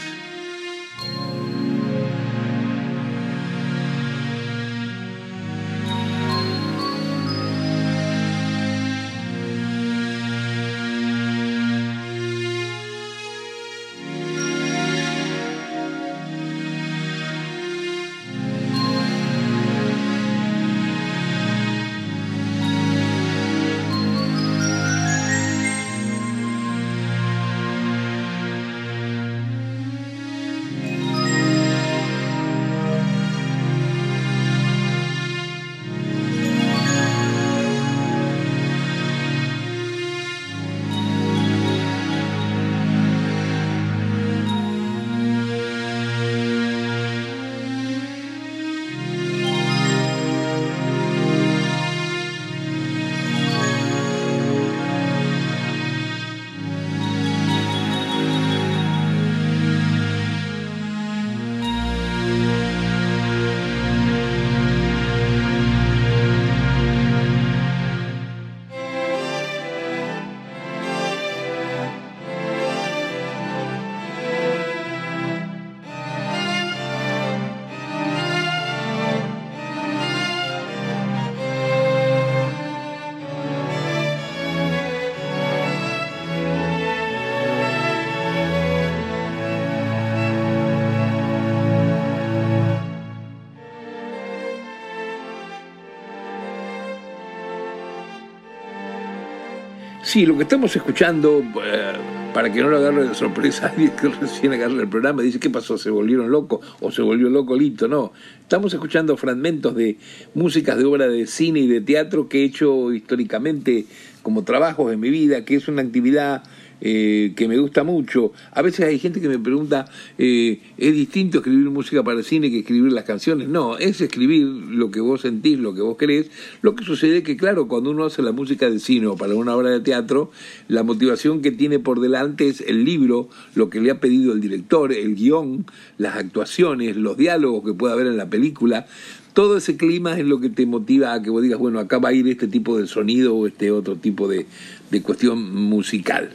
Sí, 100.09 100.25
lo 100.25 100.35
que 100.35 100.41
estamos 100.41 100.75
escuchando, 100.75 101.43
eh, 101.63 101.93
para 102.33 102.51
que 102.51 102.63
no 102.63 102.69
lo 102.69 102.77
agarre 102.77 103.09
de 103.09 103.13
sorpresa 103.13 103.67
alguien 103.71 103.91
que 103.91 104.09
recién 104.09 104.51
agarra 104.53 104.81
el 104.81 104.89
programa, 104.89 105.21
dice, 105.21 105.39
¿qué 105.39 105.51
pasó? 105.51 105.77
¿Se 105.77 105.91
volvieron 105.91 106.31
locos? 106.31 106.65
¿O 106.79 106.89
se 106.89 107.03
volvió 107.03 107.29
loco 107.29 107.55
Lito? 107.55 107.87
No, 107.87 108.11
estamos 108.41 108.73
escuchando 108.73 109.15
fragmentos 109.17 109.75
de 109.75 109.99
músicas 110.33 110.79
de 110.79 110.85
obra 110.85 111.07
de 111.07 111.27
cine 111.27 111.59
y 111.59 111.67
de 111.67 111.81
teatro 111.81 112.27
que 112.27 112.41
he 112.41 112.43
hecho 112.45 112.91
históricamente 112.91 113.85
como 114.23 114.43
trabajos 114.43 114.91
en 114.91 114.99
mi 114.99 115.11
vida, 115.11 115.45
que 115.45 115.53
es 115.53 115.67
una 115.67 115.83
actividad 115.83 116.41
eh, 116.81 117.33
que 117.35 117.47
me 117.47 117.57
gusta 117.57 117.83
mucho. 117.83 118.31
A 118.51 118.61
veces 118.61 118.85
hay 118.85 118.99
gente 118.99 119.21
que 119.21 119.29
me 119.29 119.39
pregunta, 119.39 119.85
eh, 120.17 120.59
¿es 120.77 120.93
distinto 120.93 121.39
escribir 121.39 121.69
música 121.69 122.03
para 122.03 122.19
el 122.19 122.23
cine 122.23 122.49
que 122.49 122.59
escribir 122.59 122.91
las 122.91 123.03
canciones? 123.03 123.47
No, 123.47 123.77
es 123.77 124.01
escribir 124.01 124.45
lo 124.45 124.91
que 124.91 125.01
vos 125.01 125.21
sentís, 125.21 125.59
lo 125.59 125.73
que 125.73 125.81
vos 125.81 125.97
querés. 125.97 126.29
Lo 126.61 126.75
que 126.75 126.83
sucede 126.83 127.17
es 127.17 127.23
que, 127.23 127.37
claro, 127.37 127.67
cuando 127.67 127.91
uno 127.91 128.05
hace 128.05 128.21
la 128.21 128.31
música 128.31 128.69
de 128.69 128.79
cine 128.79 129.07
o 129.07 129.15
para 129.15 129.35
una 129.35 129.55
obra 129.55 129.69
de 129.69 129.79
teatro, 129.79 130.31
la 130.67 130.83
motivación 130.83 131.41
que 131.41 131.51
tiene 131.51 131.79
por 131.79 131.99
delante 131.99 132.47
es 132.47 132.61
el 132.61 132.85
libro, 132.85 133.29
lo 133.55 133.69
que 133.69 133.81
le 133.81 133.91
ha 133.91 133.99
pedido 133.99 134.33
el 134.33 134.41
director, 134.41 134.93
el 134.93 135.15
guion, 135.15 135.65
las 135.97 136.15
actuaciones, 136.15 136.95
los 136.95 137.17
diálogos 137.17 137.63
que 137.65 137.73
pueda 137.73 137.93
haber 137.93 138.07
en 138.07 138.17
la 138.17 138.29
película 138.29 138.87
todo 139.33 139.55
ese 139.55 139.77
clima 139.77 140.17
es 140.17 140.25
lo 140.25 140.41
que 140.41 140.49
te 140.49 140.65
motiva 140.65 141.13
a 141.13 141.21
que 141.21 141.29
vos 141.29 141.41
digas, 141.41 141.59
bueno, 141.59 141.79
acá 141.79 141.97
va 141.97 142.09
a 142.09 142.13
ir 142.13 142.27
este 142.27 142.47
tipo 142.47 142.77
de 142.77 142.87
sonido 142.87 143.35
o 143.35 143.47
este 143.47 143.71
otro 143.71 143.95
tipo 143.95 144.27
de, 144.27 144.47
de 144.91 145.01
cuestión 145.01 145.53
musical. 145.53 146.29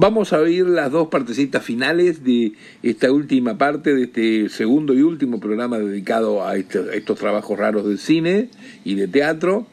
Vamos 0.00 0.32
a 0.32 0.38
oír 0.38 0.64
las 0.64 0.92
dos 0.92 1.08
partecitas 1.08 1.64
finales 1.64 2.22
de 2.22 2.52
esta 2.84 3.10
última 3.10 3.58
parte 3.58 3.96
de 3.96 4.04
este 4.04 4.48
segundo 4.48 4.94
y 4.94 5.02
último 5.02 5.40
programa 5.40 5.76
dedicado 5.80 6.46
a, 6.46 6.56
estos 6.56 7.18
trabajos 7.18 7.58
raros 7.58 7.84
de 7.84 7.98
cine 7.98 8.48
y 8.84 8.94
de 8.94 9.08
teatro. 9.08 9.66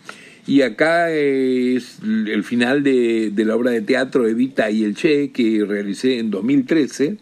Y 0.48 0.64
acá 0.64 1.12
es 1.12 2.00
el 2.02 2.44
final 2.44 2.82
de, 2.82 3.32
la 3.36 3.56
obra 3.56 3.70
de 3.70 3.82
teatro 3.82 4.28
Evita 4.28 4.72
y 4.72 4.84
el 4.84 4.96
Che 4.96 5.30
que 5.30 5.64
realicé 5.64 6.18
en 6.18 6.32
2013. 6.32 7.18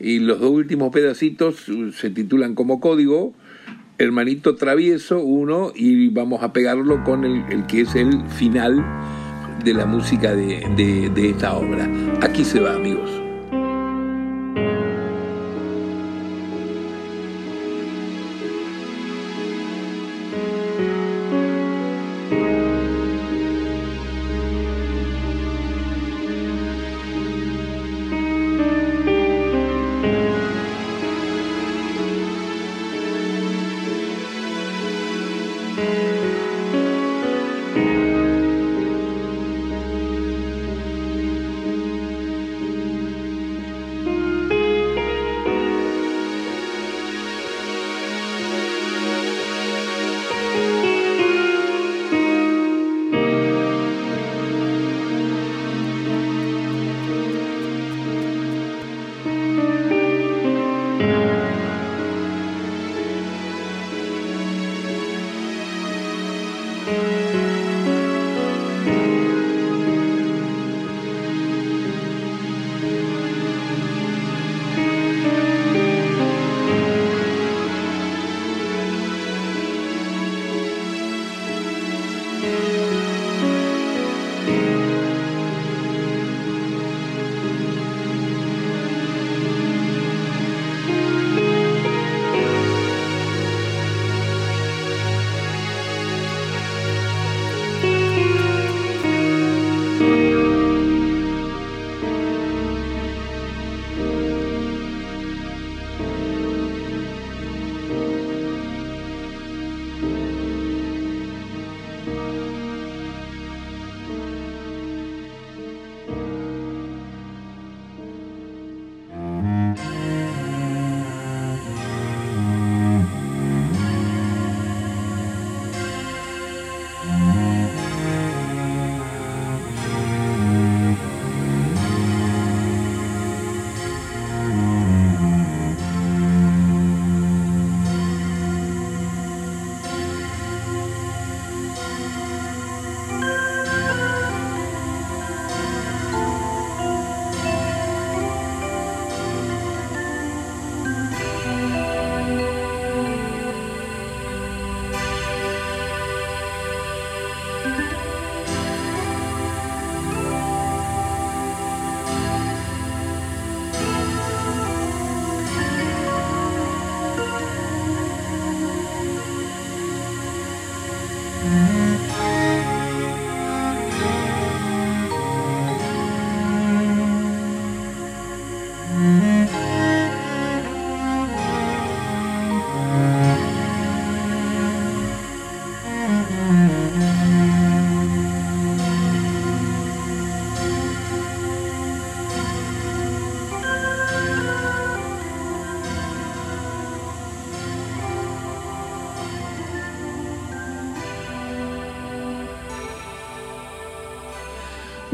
Y 0.00 0.18
los 0.18 0.40
dos 0.40 0.50
últimos 0.50 0.92
pedacitos 0.92 1.66
se 1.96 2.10
titulan 2.10 2.56
como 2.56 2.80
código, 2.80 3.34
Hermanito 3.98 4.56
Travieso, 4.56 5.22
uno, 5.22 5.70
y 5.76 6.08
vamos 6.08 6.42
a 6.42 6.52
pegarlo 6.52 7.04
con 7.04 7.24
el, 7.24 7.44
el 7.52 7.66
que 7.66 7.82
es 7.82 7.94
el 7.94 8.26
final 8.30 8.84
de 9.64 9.74
la 9.74 9.86
música 9.86 10.34
de, 10.34 11.10
de, 11.14 11.30
esta 11.30 11.54
obra. 11.54 11.88
Aquí 12.22 12.44
se 12.44 12.60
va, 12.60 12.74
amigos. 12.74 13.25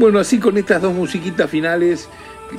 Bueno, 0.03 0.19
así 0.19 0.37
con 0.37 0.57
estas 0.57 0.81
dos 0.81 0.93
musiquitas 0.93 1.49
finales 1.49 2.09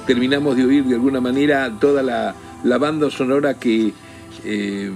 terminamos 0.06 0.56
de 0.56 0.64
oír 0.64 0.84
de 0.84 0.94
alguna 0.94 1.20
manera 1.20 1.76
toda 1.78 2.02
la, 2.02 2.78
banda 2.78 3.10
sonora 3.10 3.58
que 3.58 3.92
eh, 4.46 4.90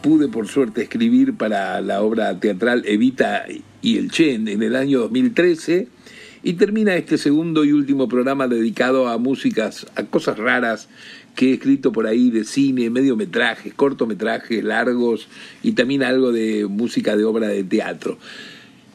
pude 0.00 0.28
por 0.28 0.46
suerte 0.46 0.82
escribir 0.82 1.34
para 1.34 1.80
la 1.80 2.02
obra 2.02 2.38
teatral 2.38 2.84
Evita 2.86 3.46
y 3.82 3.98
el 3.98 4.12
Chen 4.12 4.46
en 4.46 4.62
el 4.62 4.76
año 4.76 5.00
2013 5.00 5.88
y 6.44 6.52
termina 6.52 6.94
este 6.94 7.18
segundo 7.18 7.64
y 7.64 7.72
último 7.72 8.06
programa 8.06 8.46
dedicado 8.46 9.08
a 9.08 9.18
músicas, 9.18 9.84
a 9.96 10.04
cosas 10.04 10.38
raras 10.38 10.88
que 11.34 11.50
he 11.50 11.54
escrito 11.54 11.90
por 11.90 12.06
ahí 12.06 12.30
de 12.30 12.44
cine, 12.44 12.90
mediometrajes, 12.90 13.74
cortometrajes, 13.74 14.62
largos 14.62 15.26
y 15.64 15.72
también 15.72 16.04
algo 16.04 16.30
de 16.30 16.64
música 16.64 17.16
de 17.16 17.24
obra 17.24 17.48
de 17.48 17.64
teatro. 17.64 18.18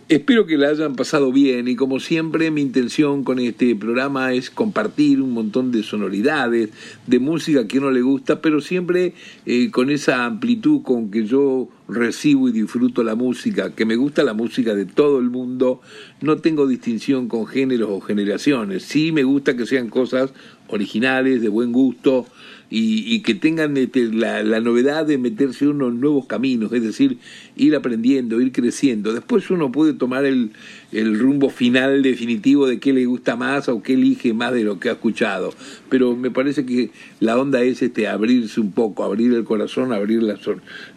Espero 0.09 0.45
que 0.45 0.57
la 0.57 0.69
hayan 0.69 0.95
pasado 0.95 1.33
bien 1.33 1.67
y 1.67 1.75
como 1.75 1.99
siempre 1.99 2.49
mi 2.49 2.61
intención 2.61 3.25
con 3.25 3.39
este 3.39 3.75
programa 3.75 4.31
es 4.31 4.49
compartir 4.49 5.21
un 5.21 5.33
montón 5.33 5.73
de 5.73 5.83
sonoridades, 5.83 6.69
de 7.07 7.19
música 7.19 7.67
que 7.67 7.81
no 7.81 7.91
le 7.91 8.01
gusta, 8.01 8.39
pero 8.39 8.61
siempre 8.61 9.15
eh, 9.45 9.69
con 9.69 9.89
esa 9.89 10.23
amplitud 10.23 10.81
con 10.81 11.11
que 11.11 11.25
yo 11.25 11.67
recibo 11.87 12.49
y 12.49 12.51
disfruto 12.51 13.03
la 13.03 13.15
música, 13.15 13.73
que 13.73 13.85
me 13.85 13.95
gusta 13.95 14.23
la 14.23 14.33
música 14.33 14.75
de 14.75 14.85
todo 14.85 15.19
el 15.19 15.29
mundo, 15.29 15.81
no 16.21 16.37
tengo 16.37 16.67
distinción 16.67 17.27
con 17.27 17.47
géneros 17.47 17.89
o 17.91 18.01
generaciones, 18.01 18.83
sí 18.83 19.11
me 19.11 19.23
gusta 19.23 19.55
que 19.55 19.65
sean 19.65 19.89
cosas 19.89 20.33
originales, 20.67 21.41
de 21.41 21.49
buen 21.49 21.71
gusto, 21.71 22.25
y, 22.69 23.21
que 23.21 23.33
tengan 23.33 23.77
este, 23.77 24.11
la, 24.11 24.59
novedad 24.59 25.05
de 25.05 25.17
meterse 25.17 25.65
en 25.65 25.71
unos 25.71 25.93
nuevos 25.93 26.25
caminos, 26.25 26.73
es 26.73 26.83
decir, 26.83 27.17
ir 27.55 27.75
aprendiendo, 27.75 28.41
ir 28.41 28.51
creciendo. 28.51 29.13
Después 29.13 29.49
uno 29.49 29.71
puede 29.71 29.93
tomar 29.93 30.25
el, 30.25 30.51
el 30.91 31.17
rumbo 31.17 31.49
final 31.49 32.01
definitivo 32.01 32.67
de 32.67 32.79
qué 32.79 32.91
le 32.91 33.05
gusta 33.05 33.37
más 33.37 33.69
o 33.69 33.81
qué 33.81 33.93
elige 33.93 34.33
más 34.33 34.53
de 34.53 34.63
lo 34.63 34.79
que 34.79 34.89
ha 34.89 34.93
escuchado. 34.93 35.53
Pero 35.89 36.15
me 36.17 36.29
parece 36.29 36.65
que 36.65 36.91
la 37.21 37.37
onda 37.37 37.61
es 37.61 37.81
este 37.81 38.07
abrirse 38.07 38.59
un 38.59 38.73
poco, 38.73 39.05
abrir 39.05 39.33
el 39.33 39.45
corazón, 39.45 39.93
abrir 39.93 40.21
las, 40.23 40.41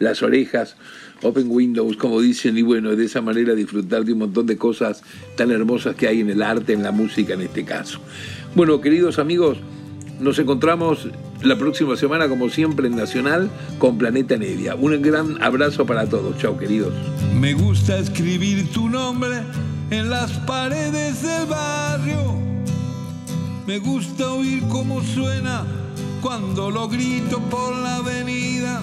las 0.01 0.22
orejas, 0.24 0.76
open 1.22 1.47
windows, 1.51 1.97
como 1.97 2.20
dicen, 2.20 2.57
y 2.57 2.62
bueno, 2.62 2.97
de 2.97 3.05
esa 3.05 3.20
manera 3.20 3.55
disfrutar 3.55 4.05
de 4.05 4.12
un 4.12 4.20
montón 4.20 4.47
de 4.47 4.57
cosas 4.57 5.03
tan 5.37 5.51
hermosas 5.51 5.95
que 5.95 6.09
hay 6.09 6.20
en 6.20 6.31
el 6.31 6.43
arte, 6.43 6.72
en 6.72 6.83
la 6.83 6.93
música 6.93 7.35
en 7.35 7.43
este 7.43 7.64
caso. 7.64 8.01
Bueno, 8.55 8.81
queridos 8.81 9.18
amigos, 9.18 9.59
nos 10.20 10.39
encontramos 10.39 11.09
la 11.43 11.57
próxima 11.57 11.97
semana, 11.97 12.28
como 12.28 12.51
siempre, 12.51 12.87
en 12.89 12.97
Nacional 12.97 13.51
con 13.78 13.97
Planeta 13.97 14.37
Nevia. 14.37 14.74
Un 14.74 15.01
gran 15.01 15.43
abrazo 15.43 15.87
para 15.87 16.07
todos. 16.07 16.37
Chao, 16.39 16.59
queridos. 16.59 16.93
Me 17.39 17.55
gusta 17.55 17.99
escribir 17.99 18.70
tu 18.72 18.89
nombre 18.89 19.41
en 19.91 20.11
las 20.11 20.31
paredes 20.41 21.22
del 21.22 21.47
barrio. 21.47 22.35
Me 23.66 23.78
gusta 23.78 24.33
oír 24.33 24.62
cómo 24.68 25.03
suena 25.03 25.64
cuando 26.20 26.70
lo 26.70 26.89
grito 26.89 27.39
por 27.49 27.74
la 27.76 27.97
avenida. 27.97 28.83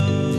know. 0.00 0.33